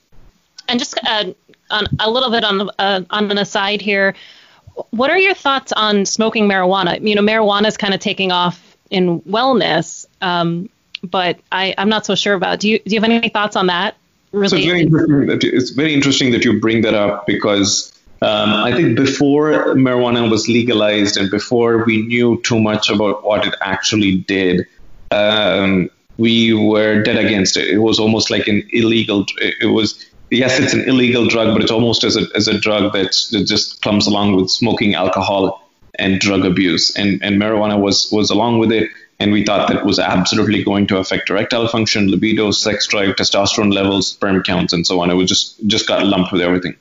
And 0.68 0.78
just 0.78 0.98
uh, 1.06 1.32
on 1.70 1.86
a 2.00 2.10
little 2.10 2.30
bit 2.30 2.44
on 2.44 2.68
uh, 2.78 3.02
on 3.10 3.30
an 3.30 3.38
aside 3.38 3.80
here, 3.80 4.14
what 4.90 5.10
are 5.10 5.18
your 5.18 5.34
thoughts 5.34 5.72
on 5.72 6.06
smoking 6.06 6.48
marijuana? 6.48 7.00
You 7.00 7.14
know, 7.14 7.22
marijuana 7.22 7.66
is 7.66 7.76
kind 7.76 7.94
of 7.94 8.00
taking 8.00 8.32
off 8.32 8.76
in 8.90 9.20
wellness. 9.22 10.06
Um, 10.20 10.68
but 11.02 11.38
I, 11.52 11.74
I'm 11.78 11.88
not 11.88 12.06
so 12.06 12.14
sure 12.14 12.34
about. 12.34 12.60
Do 12.60 12.68
you 12.68 12.78
do 12.80 12.94
you 12.94 13.00
have 13.00 13.08
any 13.08 13.28
thoughts 13.28 13.56
on 13.56 13.68
that? 13.68 13.96
So 14.32 14.40
it's 14.40 14.52
very, 14.52 14.82
interesting 14.82 15.26
that 15.26 15.42
you, 15.42 15.50
it's 15.54 15.70
very 15.70 15.94
interesting 15.94 16.32
that 16.32 16.44
you 16.44 16.60
bring 16.60 16.82
that 16.82 16.94
up 16.94 17.26
because 17.26 17.92
um, 18.20 18.52
I 18.52 18.74
think 18.74 18.96
before 18.96 19.52
marijuana 19.74 20.30
was 20.30 20.48
legalized 20.48 21.16
and 21.16 21.30
before 21.30 21.84
we 21.84 22.02
knew 22.02 22.40
too 22.42 22.60
much 22.60 22.90
about 22.90 23.24
what 23.24 23.46
it 23.46 23.54
actually 23.62 24.18
did, 24.18 24.66
um, 25.12 25.88
we 26.18 26.52
were 26.52 27.02
dead 27.02 27.16
against 27.16 27.56
it. 27.56 27.68
It 27.68 27.78
was 27.78 27.98
almost 27.98 28.28
like 28.28 28.48
an 28.48 28.68
illegal. 28.72 29.24
It 29.38 29.70
was 29.70 30.04
yes, 30.30 30.58
it's 30.58 30.72
an 30.72 30.88
illegal 30.88 31.26
drug, 31.26 31.54
but 31.54 31.62
it's 31.62 31.70
almost 31.70 32.04
as 32.04 32.16
a 32.16 32.26
as 32.34 32.48
a 32.48 32.58
drug 32.58 32.92
that 32.92 33.12
just 33.46 33.82
comes 33.82 34.06
along 34.06 34.36
with 34.36 34.50
smoking, 34.50 34.94
alcohol, 34.94 35.68
and 35.98 36.20
drug 36.20 36.44
abuse. 36.44 36.96
And 36.96 37.22
and 37.22 37.40
marijuana 37.40 37.80
was 37.80 38.10
was 38.12 38.30
along 38.30 38.58
with 38.58 38.72
it. 38.72 38.90
And 39.20 39.32
we 39.32 39.44
thought 39.44 39.68
that 39.68 39.84
was 39.84 39.98
absolutely 39.98 40.62
going 40.62 40.86
to 40.88 40.98
affect 40.98 41.28
erectile 41.28 41.66
function, 41.66 42.08
libido, 42.08 42.52
sex 42.52 42.86
drive, 42.86 43.16
testosterone 43.16 43.74
levels, 43.74 44.12
sperm 44.12 44.44
counts, 44.44 44.72
and 44.72 44.86
so 44.86 45.00
on. 45.00 45.10
It 45.10 45.14
was 45.14 45.28
just 45.28 45.66
just 45.66 45.88
got 45.88 46.06
lumped 46.06 46.30
with 46.30 46.40
everything. 46.40 46.76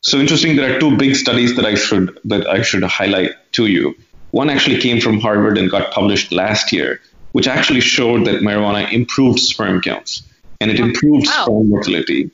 So 0.00 0.18
interesting. 0.18 0.56
There 0.56 0.74
are 0.74 0.80
two 0.80 0.96
big 0.96 1.16
studies 1.16 1.54
that 1.56 1.66
I 1.66 1.74
should 1.74 2.18
that 2.24 2.46
I 2.46 2.62
should 2.62 2.82
highlight 2.82 3.32
to 3.52 3.66
you. 3.66 3.94
One 4.30 4.50
actually 4.50 4.80
came 4.80 5.00
from 5.00 5.20
Harvard 5.20 5.58
and 5.58 5.70
got 5.70 5.92
published 5.92 6.32
last 6.32 6.72
year, 6.72 7.00
which 7.32 7.46
actually 7.46 7.80
showed 7.80 8.26
that 8.26 8.42
marijuana 8.42 8.90
improved 8.92 9.38
sperm 9.38 9.80
counts 9.80 10.22
and 10.60 10.70
it 10.70 10.78
hmm. 10.78 10.84
improved 10.84 11.26
wow. 11.26 11.42
sperm 11.42 11.70
motility. 11.70 12.30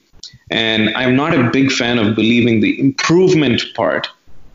And 0.52 0.94
I'm 0.94 1.16
not 1.16 1.32
a 1.34 1.50
big 1.50 1.72
fan 1.72 1.98
of 1.98 2.14
believing 2.14 2.60
the 2.60 2.78
improvement 2.78 3.62
part, 3.74 4.08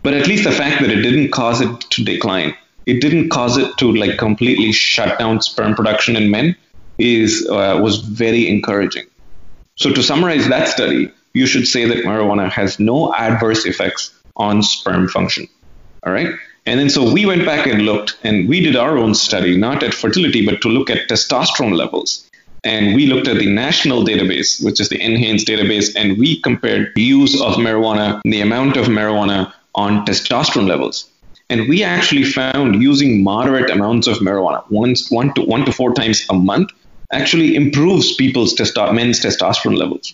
but 0.03 0.13
at 0.13 0.27
least 0.27 0.43
the 0.43 0.51
fact 0.51 0.79
that 0.81 0.91
it 0.91 1.01
didn't 1.01 1.31
cause 1.31 1.59
it 1.59 1.81
to 1.81 2.03
decline, 2.03 2.55
it 2.85 3.01
didn't 3.01 3.29
cause 3.29 3.57
it 3.57 3.75
to 3.79 3.91
like 3.91 4.19
completely 4.19 4.71
shut 4.71 5.17
down 5.17 5.41
sperm 5.41 5.73
production 5.73 6.15
in 6.15 6.29
men, 6.29 6.55
is 6.99 7.47
uh, 7.49 7.79
was 7.81 7.97
very 7.97 8.47
encouraging. 8.47 9.07
So 9.75 9.91
to 9.91 10.03
summarize 10.03 10.47
that 10.49 10.67
study, 10.67 11.11
you 11.33 11.47
should 11.47 11.67
say 11.67 11.85
that 11.85 12.05
marijuana 12.05 12.49
has 12.51 12.79
no 12.79 13.11
adverse 13.15 13.65
effects 13.65 14.13
on 14.35 14.61
sperm 14.61 15.07
function. 15.07 15.47
All 16.05 16.13
right. 16.13 16.29
And 16.67 16.79
then 16.79 16.91
so 16.91 17.11
we 17.11 17.25
went 17.25 17.43
back 17.43 17.65
and 17.65 17.83
looked, 17.83 18.17
and 18.23 18.47
we 18.47 18.59
did 18.59 18.75
our 18.75 18.97
own 18.99 19.15
study, 19.15 19.57
not 19.57 19.81
at 19.81 19.95
fertility, 19.95 20.45
but 20.45 20.61
to 20.61 20.67
look 20.67 20.91
at 20.91 21.07
testosterone 21.09 21.75
levels. 21.75 22.26
And 22.67 22.95
we 22.95 23.05
looked 23.07 23.29
at 23.29 23.37
the 23.37 23.49
national 23.49 24.03
database, 24.03 24.61
which 24.61 24.81
is 24.81 24.89
the 24.89 24.99
NHANES 24.99 25.45
database, 25.45 25.95
and 25.95 26.17
we 26.17 26.41
compared 26.41 26.91
use 26.97 27.39
of 27.41 27.53
marijuana, 27.53 28.19
the 28.25 28.41
amount 28.41 28.75
of 28.75 28.87
marijuana 28.87 29.53
on 29.73 30.05
testosterone 30.05 30.67
levels. 30.67 31.09
And 31.49 31.69
we 31.69 31.81
actually 31.81 32.25
found 32.25 32.83
using 32.83 33.23
moderate 33.23 33.69
amounts 33.69 34.05
of 34.07 34.17
marijuana, 34.17 34.69
once, 34.69 35.09
one 35.09 35.33
to 35.35 35.43
one 35.43 35.63
to 35.63 35.71
four 35.71 35.93
times 35.93 36.25
a 36.29 36.33
month, 36.33 36.71
actually 37.13 37.55
improves 37.55 38.15
people's 38.15 38.53
testo- 38.53 38.93
men's 38.93 39.21
testosterone 39.21 39.77
levels. 39.77 40.13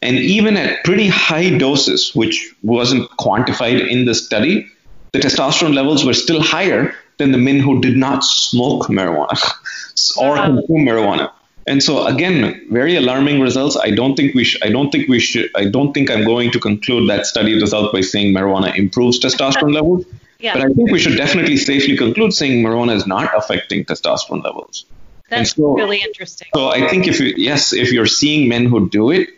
And 0.00 0.16
even 0.16 0.56
at 0.56 0.84
pretty 0.84 1.08
high 1.08 1.58
doses, 1.58 2.14
which 2.14 2.54
wasn't 2.62 3.10
quantified 3.18 3.84
in 3.88 4.04
the 4.04 4.14
study, 4.14 4.64
the 5.12 5.18
testosterone 5.18 5.74
levels 5.74 6.04
were 6.04 6.14
still 6.14 6.40
higher 6.40 6.94
than 7.18 7.32
the 7.32 7.38
men 7.38 7.58
who 7.58 7.80
did 7.80 7.96
not 7.96 8.22
smoke 8.22 8.86
marijuana 8.86 9.36
or 10.18 10.36
consume 10.36 10.86
marijuana. 10.86 11.32
And 11.66 11.82
so 11.82 12.06
again, 12.06 12.66
very 12.70 12.96
alarming 12.96 13.40
results. 13.40 13.76
I 13.76 13.90
don't 13.90 14.16
think 14.16 14.34
we 14.34 14.44
should. 14.44 14.62
I 14.62 14.70
don't 14.70 14.90
think 14.90 15.08
we 15.08 15.20
should. 15.20 15.50
I 15.54 15.66
don't 15.66 15.92
think 15.92 16.10
I'm 16.10 16.24
going 16.24 16.50
to 16.52 16.60
conclude 16.60 17.08
that 17.10 17.26
study 17.26 17.54
result 17.54 17.92
by 17.92 18.00
saying 18.00 18.34
marijuana 18.34 18.76
improves 18.76 19.20
testosterone 19.20 19.74
levels. 19.74 20.04
Yeah. 20.38 20.54
But 20.54 20.62
I 20.62 20.72
think 20.72 20.90
we 20.90 20.98
should 20.98 21.16
definitely 21.16 21.58
safely 21.58 21.96
conclude 21.96 22.32
saying 22.32 22.64
marijuana 22.64 22.94
is 22.94 23.06
not 23.06 23.30
affecting 23.36 23.84
testosterone 23.84 24.42
levels. 24.42 24.86
That's 25.28 25.54
so, 25.54 25.74
really 25.74 26.02
interesting. 26.02 26.48
So 26.54 26.68
I 26.68 26.88
think 26.88 27.06
if 27.06 27.20
you, 27.20 27.34
yes, 27.36 27.72
if 27.72 27.92
you're 27.92 28.06
seeing 28.06 28.48
men 28.48 28.66
who 28.66 28.88
do 28.88 29.10
it, 29.10 29.28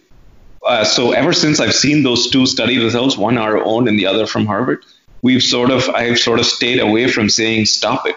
uh, 0.65 0.85
so 0.85 1.13
ever 1.13 1.33
since 1.33 1.61
I've 1.61 1.75
seen 1.75 2.03
those 2.03 2.31
two 2.31 2.47
study 2.47 2.79
results, 2.79 3.17
one 3.17 3.37
our 3.37 3.63
own 3.63 3.89
and 3.89 3.99
the 3.99 4.07
other 4.07 4.27
from 4.27 4.47
Harvard, 4.47 4.85
we've 5.23 5.43
sort 5.43 5.71
of 5.71 5.89
I've 5.91 6.19
sort 6.19 6.39
of 6.39 6.47
stayed 6.47 6.79
away 6.79 7.09
from 7.09 7.29
saying 7.29 7.67
stop 7.67 8.07
it. 8.07 8.17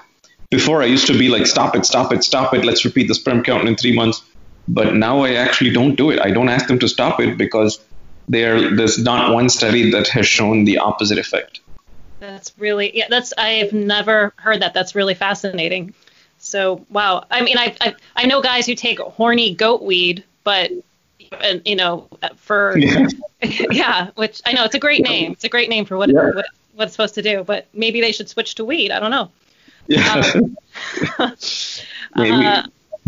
Before 0.56 0.82
I 0.82 0.86
used 0.86 1.08
to 1.08 1.18
be 1.18 1.28
like 1.28 1.48
stop 1.48 1.76
it, 1.76 1.86
stop 1.86 2.14
it, 2.14 2.24
stop 2.24 2.54
it. 2.54 2.64
Let's 2.64 2.86
repeat 2.86 3.10
the 3.10 3.16
sperm 3.16 3.44
count 3.44 3.68
in 3.68 3.76
three 3.76 3.94
months. 3.94 4.24
But 4.70 4.96
now 4.96 5.20
I 5.20 5.34
actually 5.34 5.72
don't 5.72 5.96
do 5.96 6.12
it. 6.12 6.20
I 6.22 6.32
don't 6.32 6.48
ask 6.48 6.68
them 6.68 6.80
to 6.80 6.88
stop 6.88 7.20
it 7.20 7.38
because 7.38 7.84
there 8.30 8.74
there's 8.74 8.98
not 8.98 9.34
one 9.34 9.50
study 9.50 9.92
that 9.92 10.08
has 10.08 10.26
shown 10.26 10.64
the 10.64 10.78
opposite 10.78 11.18
effect. 11.18 11.60
That's 12.22 12.54
really 12.58 12.96
yeah. 12.98 13.08
That's 13.10 13.34
I've 13.38 13.74
never 13.74 14.32
heard 14.38 14.62
that. 14.62 14.74
That's 14.74 14.96
really 14.96 15.14
fascinating. 15.14 15.94
So 16.38 16.86
wow. 16.90 17.26
I 17.30 17.42
mean, 17.42 17.58
I 17.58 17.76
I, 17.82 17.96
I 18.16 18.26
know 18.26 18.42
guys 18.42 18.66
who 18.66 18.76
take 18.76 19.00
horny 19.00 19.54
goat 19.54 19.84
weed, 19.84 20.24
but 20.46 20.72
and 21.42 21.62
you 21.66 21.76
know 21.76 22.08
for 22.38 22.78
yeah. 22.78 23.08
yeah. 23.42 24.10
which 24.16 24.42
I 24.46 24.54
know 24.54 24.64
it's 24.64 24.76
a 24.76 24.80
great 24.80 25.04
name. 25.04 25.34
It's 25.34 25.44
a 25.44 25.50
great 25.50 25.68
name 25.70 25.84
for 25.84 25.98
what, 25.98 26.10
yeah. 26.10 26.32
what 26.32 26.46
what 26.76 26.86
it's 26.86 26.94
supposed 26.94 27.16
to 27.16 27.22
do, 27.22 27.44
but 27.44 27.68
maybe 27.74 28.00
they 28.00 28.14
should 28.14 28.30
switch 28.30 28.56
to 28.56 28.64
weed. 28.64 28.92
I 28.92 29.02
don't 29.02 29.12
know. 29.12 29.30
Yeah. 29.88 30.24
Um, 32.18 32.32
uh, 32.32 32.64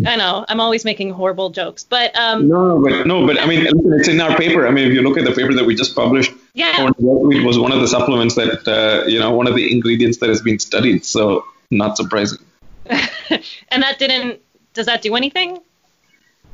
I 0.05 0.15
know. 0.15 0.45
I'm 0.47 0.59
always 0.59 0.85
making 0.85 1.11
horrible 1.11 1.49
jokes, 1.49 1.83
but 1.83 2.15
um, 2.17 2.47
no, 2.47 2.81
but 2.81 3.07
no, 3.07 3.25
but 3.25 3.39
I 3.39 3.45
mean, 3.45 3.65
it's 3.93 4.07
in 4.07 4.19
our 4.21 4.37
paper. 4.37 4.67
I 4.67 4.71
mean, 4.71 4.87
if 4.87 4.93
you 4.93 5.01
look 5.01 5.17
at 5.17 5.23
the 5.25 5.31
paper 5.31 5.53
that 5.53 5.65
we 5.65 5.75
just 5.75 5.95
published, 5.95 6.33
yeah, 6.53 6.87
it 6.99 7.45
was 7.45 7.57
one 7.57 7.71
of 7.71 7.79
the 7.79 7.87
supplements 7.87 8.35
that 8.35 8.67
uh, 8.67 9.07
you 9.07 9.19
know 9.19 9.31
one 9.31 9.47
of 9.47 9.55
the 9.55 9.71
ingredients 9.71 10.17
that 10.17 10.29
has 10.29 10.41
been 10.41 10.59
studied. 10.59 11.05
So 11.05 11.45
not 11.71 11.97
surprising. 11.97 12.39
and 12.85 13.83
that 13.83 13.97
didn't. 13.97 14.41
Does 14.73 14.85
that 14.85 15.01
do 15.01 15.15
anything? 15.15 15.59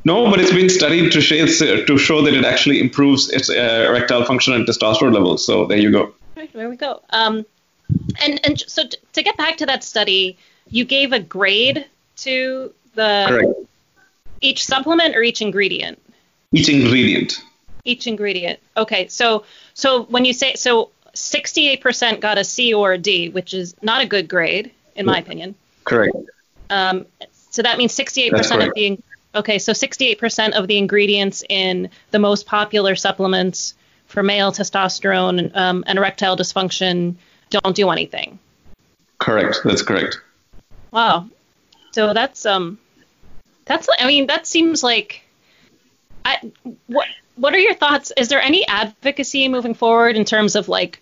No, 0.06 0.30
but 0.30 0.40
it's 0.40 0.54
been 0.54 0.70
studied 0.70 1.12
to 1.14 1.22
show, 1.22 1.86
to 1.86 1.98
show 1.98 2.22
that 2.24 2.34
it 2.34 2.44
actually 2.44 2.82
improves 2.82 3.30
its 3.30 3.50
uh, 3.50 3.86
erectile 3.90 4.26
function 4.26 4.54
and 4.54 4.66
testosterone 4.68 5.14
levels. 5.14 5.46
So 5.46 5.66
there 5.66 5.78
you 5.78 5.92
go. 5.92 6.14
Right, 6.36 6.52
there 6.54 6.70
we 6.70 6.76
go. 6.76 7.02
Um, 7.12 7.46
and 8.22 8.40
and 8.46 8.60
so 8.60 8.88
t- 8.88 8.98
to 9.14 9.24
get 9.24 9.38
back 9.38 9.58
to 9.58 9.66
that 9.66 9.84
study, 9.84 10.38
you 10.70 10.86
gave 10.86 11.14
a 11.14 11.20
grade 11.20 11.86
to 12.18 12.74
the 12.96 13.26
Correct. 13.28 13.50
each 14.42 14.66
supplement 14.66 15.16
or 15.16 15.22
each 15.22 15.42
ingredient. 15.42 16.00
Each 16.52 16.70
ingredient. 16.70 17.42
Each 17.84 18.08
ingredient. 18.08 18.60
Okay, 18.78 19.08
so 19.08 19.46
so 19.74 20.04
when 20.04 20.26
you 20.26 20.34
say 20.34 20.56
so, 20.56 20.90
68% 21.14 22.20
got 22.20 22.38
a 22.38 22.44
C 22.44 22.74
or 22.74 22.94
a 22.94 22.98
D, 22.98 23.30
which 23.30 23.54
is 23.54 23.76
not 23.82 24.02
a 24.02 24.06
good 24.06 24.28
grade 24.28 24.72
in 24.96 25.06
my 25.06 25.18
opinion. 25.18 25.56
Correct. 25.84 26.16
Um, 26.70 27.06
so 27.50 27.62
that 27.62 27.78
means 27.78 27.94
68% 27.94 28.68
of 28.68 28.74
the 28.74 29.00
Okay, 29.36 29.58
so 29.58 29.72
68% 29.72 30.52
of 30.52 30.68
the 30.68 30.78
ingredients 30.78 31.44
in 31.50 31.90
the 32.12 32.20
most 32.20 32.46
popular 32.46 32.96
supplements 32.96 33.74
for 34.06 34.22
male 34.22 34.52
testosterone 34.52 35.56
um, 35.56 35.84
and 35.88 35.98
erectile 35.98 36.38
dysfunction 36.38 37.16
don't 37.62 37.76
do 37.76 37.90
anything. 37.90 38.40
Correct. 39.20 39.60
That's 39.64 39.82
correct. 39.82 40.20
Wow. 40.92 41.28
So 41.92 42.14
that's 42.14 42.46
um, 42.46 42.80
that's 43.66 43.88
I 44.00 44.08
mean 44.08 44.28
that 44.28 44.46
seems 44.48 44.84
like, 44.84 45.22
I 46.26 46.52
what 46.88 47.08
what 47.36 47.54
are 47.54 47.60
your 47.60 47.76
thoughts? 47.76 48.12
Is 48.18 48.28
there 48.28 48.42
any 48.42 48.68
advocacy 48.68 49.48
moving 49.48 49.74
forward 49.74 50.16
in 50.16 50.26
terms 50.26 50.56
of 50.56 50.68
like 50.68 51.02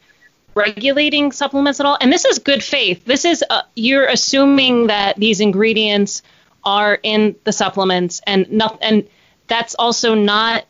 regulating 0.53 1.31
supplements 1.31 1.79
at 1.79 1.85
all? 1.85 1.97
And 1.99 2.11
this 2.11 2.25
is 2.25 2.39
good 2.39 2.63
faith. 2.63 3.03
This 3.05 3.25
is 3.25 3.43
uh, 3.49 3.63
you're 3.75 4.05
assuming 4.05 4.87
that 4.87 5.17
these 5.17 5.39
ingredients 5.39 6.21
are 6.63 6.99
in 7.01 7.35
the 7.43 7.51
supplements 7.51 8.21
and 8.27 8.51
not, 8.51 8.77
and 8.81 9.07
that's 9.47 9.75
also 9.75 10.13
not 10.13 10.65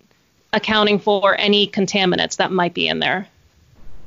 accounting 0.53 0.99
for 0.99 1.37
any 1.37 1.67
contaminants 1.67 2.37
that 2.37 2.51
might 2.51 2.73
be 2.73 2.87
in 2.87 2.99
there. 2.99 3.27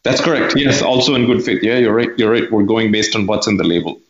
That's 0.04 0.20
correct. 0.20 0.54
Yes, 0.56 0.82
also 0.82 1.14
in 1.14 1.26
good 1.26 1.42
faith. 1.42 1.62
Yeah, 1.62 1.78
you're 1.78 1.94
right. 1.94 2.10
You're 2.18 2.30
right. 2.30 2.50
We're 2.50 2.64
going 2.64 2.92
based 2.92 3.16
on 3.16 3.26
what's 3.26 3.46
in 3.46 3.56
the 3.56 3.64
label. 3.64 4.00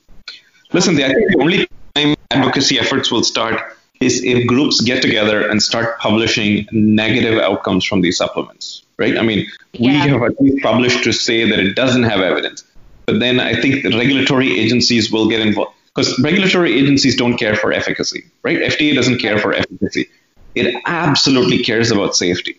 Listen, 0.73 0.97
I 0.97 1.15
think 1.15 1.33
the 1.33 1.39
only 1.41 1.69
time 1.95 2.17
advocacy 2.31 2.79
efforts 2.81 3.11
will 3.13 3.23
start 3.23 3.61
is 4.01 4.23
if 4.25 4.47
groups 4.47 4.81
get 4.81 5.03
together 5.03 5.49
and 5.49 5.63
start 5.63 5.99
publishing 6.01 6.67
negative 6.73 7.39
outcomes 7.39 7.85
from 7.85 8.01
these 8.01 8.17
supplements, 8.17 8.83
right? 8.99 9.17
I 9.17 9.23
mean, 9.23 9.47
yeah. 9.73 10.05
we 10.05 10.11
have 10.11 10.23
at 10.23 10.41
least 10.41 10.63
published 10.65 11.05
to 11.05 11.13
say 11.13 11.49
that 11.49 11.61
it 11.61 11.75
doesn't 11.75 12.03
have 12.03 12.21
evidence. 12.21 12.65
But 13.07 13.21
then 13.21 13.39
I 13.39 13.61
think 13.61 13.85
the 13.85 13.97
regulatory 13.97 14.59
agencies 14.59 15.13
will 15.13 15.29
get 15.29 15.41
involved 15.41 15.77
because 15.95 16.19
regulatory 16.19 16.77
agencies 16.77 17.17
don't 17.17 17.37
care 17.37 17.55
for 17.55 17.73
efficacy, 17.73 18.25
right? 18.43 18.59
FDA 18.59 18.95
doesn't 18.95 19.19
care 19.19 19.39
for 19.39 19.53
efficacy. 19.53 20.09
It 20.57 20.75
absolutely 20.87 21.63
cares 21.63 21.93
about 21.93 22.17
safety. 22.17 22.59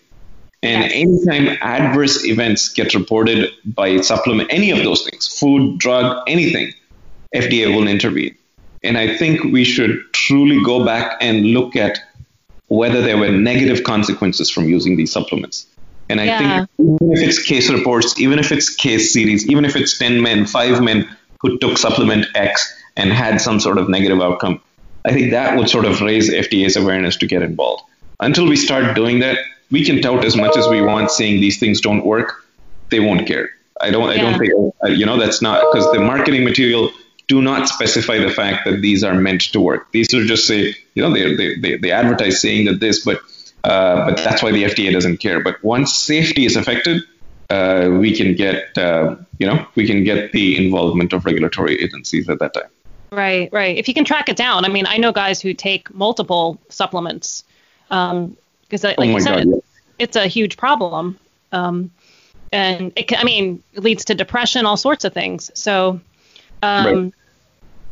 And 0.66 0.92
anytime 0.92 1.58
adverse 1.62 2.26
events 2.26 2.70
get 2.70 2.94
reported 2.94 3.52
by 3.66 4.02
supplement, 4.02 4.52
any 4.52 4.72
of 4.72 4.80
those 4.80 5.04
things, 5.08 5.28
food, 5.28 5.78
drug, 5.78 6.24
anything, 6.28 6.74
FDA 7.36 7.74
will 7.76 7.88
intervene. 7.88 8.36
And 8.84 8.98
I 8.98 9.18
think 9.18 9.44
we 9.44 9.64
should 9.64 10.02
truly 10.14 10.64
go 10.64 10.86
back 10.86 11.18
and 11.22 11.48
look 11.48 11.76
at 11.76 12.00
whether 12.68 13.02
there 13.02 13.18
were 13.18 13.32
negative 13.32 13.84
consequences 13.84 14.50
from 14.50 14.68
using 14.68 14.96
these 14.96 15.12
supplements. 15.12 15.68
And 16.10 16.22
I 16.22 16.26
yeah. 16.26 16.66
think 16.66 16.70
even 16.80 17.12
if 17.12 17.20
it's 17.28 17.42
case 17.42 17.70
reports, 17.70 18.20
even 18.20 18.40
if 18.40 18.52
it's 18.52 18.74
case 18.74 19.12
series, 19.12 19.48
even 19.48 19.66
if 19.66 19.76
it's 19.76 19.98
10 19.98 20.22
men, 20.22 20.46
five 20.46 20.82
men 20.82 21.10
who 21.42 21.58
took 21.58 21.78
supplement 21.78 22.28
X 22.36 22.74
and 22.96 23.12
had 23.12 23.42
some 23.42 23.60
sort 23.60 23.78
of 23.78 23.90
negative 23.90 24.22
outcome, 24.22 24.62
I 25.04 25.12
think 25.14 25.32
that 25.32 25.58
would 25.58 25.70
sort 25.70 25.86
of 25.86 26.02
raise 26.02 26.32
FDA's 26.32 26.76
awareness 26.76 27.18
to 27.18 27.28
get 27.28 27.42
involved. 27.42 27.84
Until 28.20 28.48
we 28.48 28.56
start 28.56 28.96
doing 28.96 29.20
that, 29.20 29.38
we 29.72 29.84
can 29.84 30.02
tout 30.02 30.24
as 30.24 30.36
much 30.36 30.58
as 30.58 30.68
we 30.68 30.82
want, 30.82 31.12
saying 31.12 31.42
these 31.42 31.60
things 31.60 31.82
don't 31.82 32.06
work. 32.06 32.46
They 32.90 33.00
won't 33.00 33.28
care. 33.28 33.50
I 33.82 33.92
don't. 33.92 34.10
I 34.10 34.18
don't 34.18 34.40
think 34.40 34.54
uh, 34.84 34.88
you 34.88 35.06
know 35.06 35.18
that's 35.18 35.42
not 35.42 35.64
because 35.72 35.92
the 35.92 36.00
marketing 36.00 36.44
material 36.44 36.92
do 37.28 37.42
not 37.42 37.68
specify 37.68 38.20
the 38.20 38.30
fact 38.30 38.66
that 38.66 38.82
these 38.82 39.04
are 39.04 39.16
meant 39.16 39.42
to 39.54 39.60
work. 39.60 39.92
These 39.92 40.14
are 40.14 40.24
just 40.26 40.48
say 40.48 40.76
you 40.94 41.04
know 41.04 41.12
they 41.12 41.36
they 41.36 41.56
they, 41.56 41.78
they 41.78 41.92
advertise 41.92 42.40
saying 42.40 42.66
that 42.66 42.80
this, 42.80 43.04
but 43.04 43.20
uh, 43.64 44.10
but 44.10 44.18
that's 44.18 44.42
why 44.42 44.52
the 44.52 44.64
FDA 44.64 44.92
doesn't 44.92 45.18
care. 45.18 45.42
But 45.42 45.64
once 45.64 45.94
safety 45.94 46.46
is 46.46 46.56
affected, 46.56 47.02
uh, 47.50 47.90
we 47.92 48.16
can 48.16 48.36
get 48.36 48.78
uh, 48.78 49.16
you 49.40 49.48
know 49.48 49.66
we 49.76 49.86
can 49.88 50.04
get 50.04 50.32
the 50.32 50.64
involvement 50.64 51.14
of 51.14 51.26
regulatory 51.26 51.82
agencies 51.82 52.30
at 52.30 52.40
that 52.40 52.54
time. 52.54 52.70
Right, 53.12 53.50
right. 53.52 53.78
If 53.78 53.88
you 53.88 53.94
can 53.94 54.04
track 54.04 54.30
it 54.30 54.36
down, 54.36 54.66
I 54.66 54.70
mean, 54.70 54.86
I 54.88 54.98
know 54.98 55.12
guys 55.12 55.42
who 55.42 55.54
take 55.54 55.94
multiple 55.94 56.60
supplements 56.70 57.44
because, 58.68 58.84
um, 58.86 58.96
like 58.98 59.10
oh 59.10 59.14
you 59.14 59.22
said, 59.22 59.46
God, 59.46 59.48
yeah. 59.48 59.60
it's 60.00 60.16
a 60.16 60.28
huge 60.28 60.58
problem. 60.58 61.18
Um, 61.52 61.92
and 62.52 62.94
it, 62.96 63.18
I 63.18 63.24
mean, 63.24 63.64
it 63.74 63.84
leads 63.84 64.06
to 64.06 64.16
depression, 64.16 64.66
all 64.66 64.78
sorts 64.78 65.06
of 65.06 65.14
things. 65.14 65.52
So, 65.54 66.00
um, 66.62 66.86
right. 66.86 67.14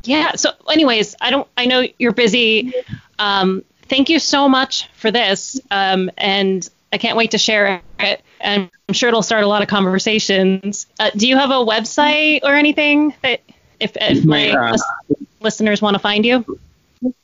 yeah. 0.03 0.31
So, 0.35 0.51
anyways, 0.69 1.15
I 1.21 1.31
don't. 1.31 1.47
I 1.57 1.65
know 1.65 1.85
you're 1.97 2.13
busy. 2.13 2.73
Um, 3.19 3.63
thank 3.83 4.09
you 4.09 4.19
so 4.19 4.47
much 4.47 4.87
for 4.93 5.11
this, 5.11 5.59
um, 5.71 6.09
and 6.17 6.67
I 6.91 6.97
can't 6.97 7.17
wait 7.17 7.31
to 7.31 7.37
share 7.37 7.81
it. 7.99 8.21
And 8.39 8.69
I'm 8.89 8.93
sure 8.93 9.09
it'll 9.09 9.23
start 9.23 9.43
a 9.43 9.47
lot 9.47 9.61
of 9.61 9.67
conversations. 9.67 10.87
Uh, 10.99 11.11
do 11.15 11.27
you 11.27 11.37
have 11.37 11.49
a 11.49 11.65
website 11.65 12.41
or 12.43 12.53
anything 12.53 13.13
that 13.21 13.41
if, 13.79 13.95
if 13.99 14.25
my 14.25 14.51
uh, 14.51 14.77
listeners 15.39 15.81
want 15.81 15.95
to 15.95 15.99
find 15.99 16.25
you? 16.25 16.59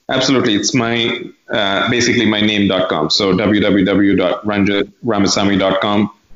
Absolutely. 0.09 0.55
It's 0.55 0.73
my 0.73 1.23
uh, 1.49 1.89
basically 1.89 2.25
my 2.25 2.41
name.com. 2.41 3.09
So 3.09 3.33
www.ranjith 3.33 4.91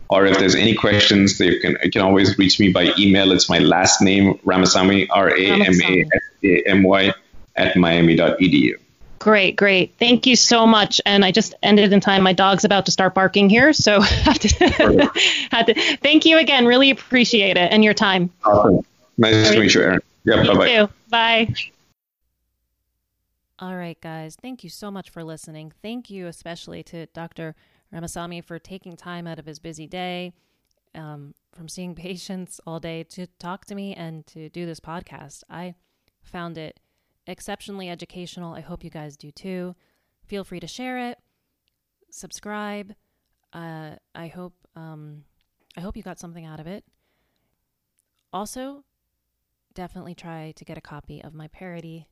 or 0.09 0.25
if 0.25 0.37
there's 0.37 0.55
any 0.55 0.75
questions, 0.75 1.37
they 1.39 1.57
can 1.59 1.77
you 1.83 1.89
can 1.91 2.01
always 2.01 2.37
reach 2.37 2.59
me 2.59 2.69
by 2.71 2.93
email. 2.99 3.31
It's 3.31 3.49
my 3.49 3.59
last 3.59 4.01
name, 4.01 4.35
Ramasamy, 4.45 5.07
R 5.09 5.29
A 5.29 5.45
M 5.51 5.61
A 5.61 6.01
S 6.01 6.21
A 6.43 6.63
M 6.67 6.83
Y, 6.83 7.13
at 7.55 7.75
miami.edu. 7.75 8.75
Great, 9.19 9.55
great. 9.55 9.95
Thank 9.97 10.27
you 10.27 10.35
so 10.35 10.67
much. 10.67 10.99
And 11.05 11.23
I 11.23 11.31
just 11.31 11.55
ended 11.63 11.93
in 11.93 12.01
time. 12.01 12.23
My 12.23 12.33
dog's 12.33 12.65
about 12.65 12.85
to 12.87 12.91
start 12.91 13.13
barking 13.13 13.49
here, 13.49 13.71
so 13.71 14.01
have 14.01 14.37
to, 14.39 15.11
have 15.51 15.65
to 15.67 15.97
thank 15.97 16.25
you 16.25 16.37
again. 16.37 16.65
Really 16.65 16.89
appreciate 16.89 17.55
it 17.55 17.71
and 17.71 17.83
your 17.83 17.93
time. 17.93 18.31
Awesome. 18.43 18.85
Nice 19.17 19.51
to 19.51 19.59
meet 19.59 19.73
you, 19.73 19.81
Aaron. 19.81 20.01
Yeah, 20.25 20.43
bye 20.43 20.55
bye. 20.55 20.89
Bye. 21.09 21.55
All 23.63 23.77
right, 23.77 23.99
guys. 24.01 24.35
Thank 24.35 24.65
you 24.65 24.69
so 24.69 24.91
much 24.91 25.09
for 25.09 25.23
listening. 25.23 25.71
Thank 25.81 26.09
you 26.09 26.27
especially 26.27 26.83
to 26.83 27.05
Dr. 27.05 27.55
Ramasamy 27.93 28.43
for 28.43 28.59
taking 28.59 28.97
time 28.97 29.25
out 29.25 29.39
of 29.39 29.45
his 29.45 29.57
busy 29.57 29.87
day, 29.87 30.33
um, 30.93 31.33
from 31.53 31.69
seeing 31.69 31.95
patients 32.09 32.59
all 32.67 32.81
day 32.81 33.03
to 33.03 33.25
talk 33.39 33.63
to 33.67 33.75
me 33.75 33.93
and 33.95 34.27
to 34.27 34.49
do 34.49 34.65
this 34.65 34.81
podcast. 34.81 35.43
I 35.49 35.75
found 36.23 36.57
it 36.57 36.81
exceptionally 37.25 37.89
educational. 37.89 38.53
I 38.53 38.59
hope 38.59 38.83
you 38.83 38.89
guys 38.89 39.15
do 39.15 39.31
too. 39.31 39.77
Feel 40.25 40.43
free 40.43 40.59
to 40.59 40.67
share 40.67 40.97
it, 40.97 41.19
subscribe. 42.11 42.93
Uh, 43.53 43.91
I 44.13 44.27
hope 44.27 44.55
um, 44.75 45.23
I 45.77 45.79
hope 45.79 45.95
you 45.95 46.03
got 46.03 46.19
something 46.19 46.43
out 46.43 46.59
of 46.59 46.67
it. 46.67 46.83
Also, 48.33 48.83
definitely 49.73 50.15
try 50.15 50.51
to 50.57 50.65
get 50.65 50.77
a 50.77 50.81
copy 50.81 51.23
of 51.23 51.33
my 51.33 51.47
parody 51.47 52.07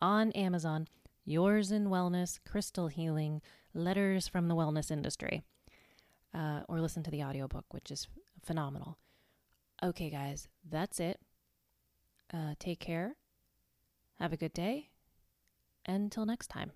on 0.00 0.32
Amazon. 0.32 0.88
Yours 1.24 1.70
in 1.70 1.88
Wellness, 1.88 2.38
Crystal 2.48 2.88
Healing, 2.88 3.42
Letters 3.74 4.28
from 4.28 4.48
the 4.48 4.54
Wellness 4.54 4.90
Industry. 4.90 5.42
Uh, 6.34 6.60
or 6.68 6.80
listen 6.80 7.02
to 7.02 7.10
the 7.10 7.22
audiobook, 7.22 7.64
which 7.70 7.90
is 7.90 8.08
phenomenal. 8.42 8.98
Okay, 9.82 10.10
guys, 10.10 10.48
that's 10.68 11.00
it. 11.00 11.20
Uh, 12.32 12.54
take 12.58 12.80
care. 12.80 13.16
Have 14.18 14.32
a 14.32 14.36
good 14.36 14.52
day. 14.52 14.90
Until 15.86 16.26
next 16.26 16.48
time. 16.48 16.72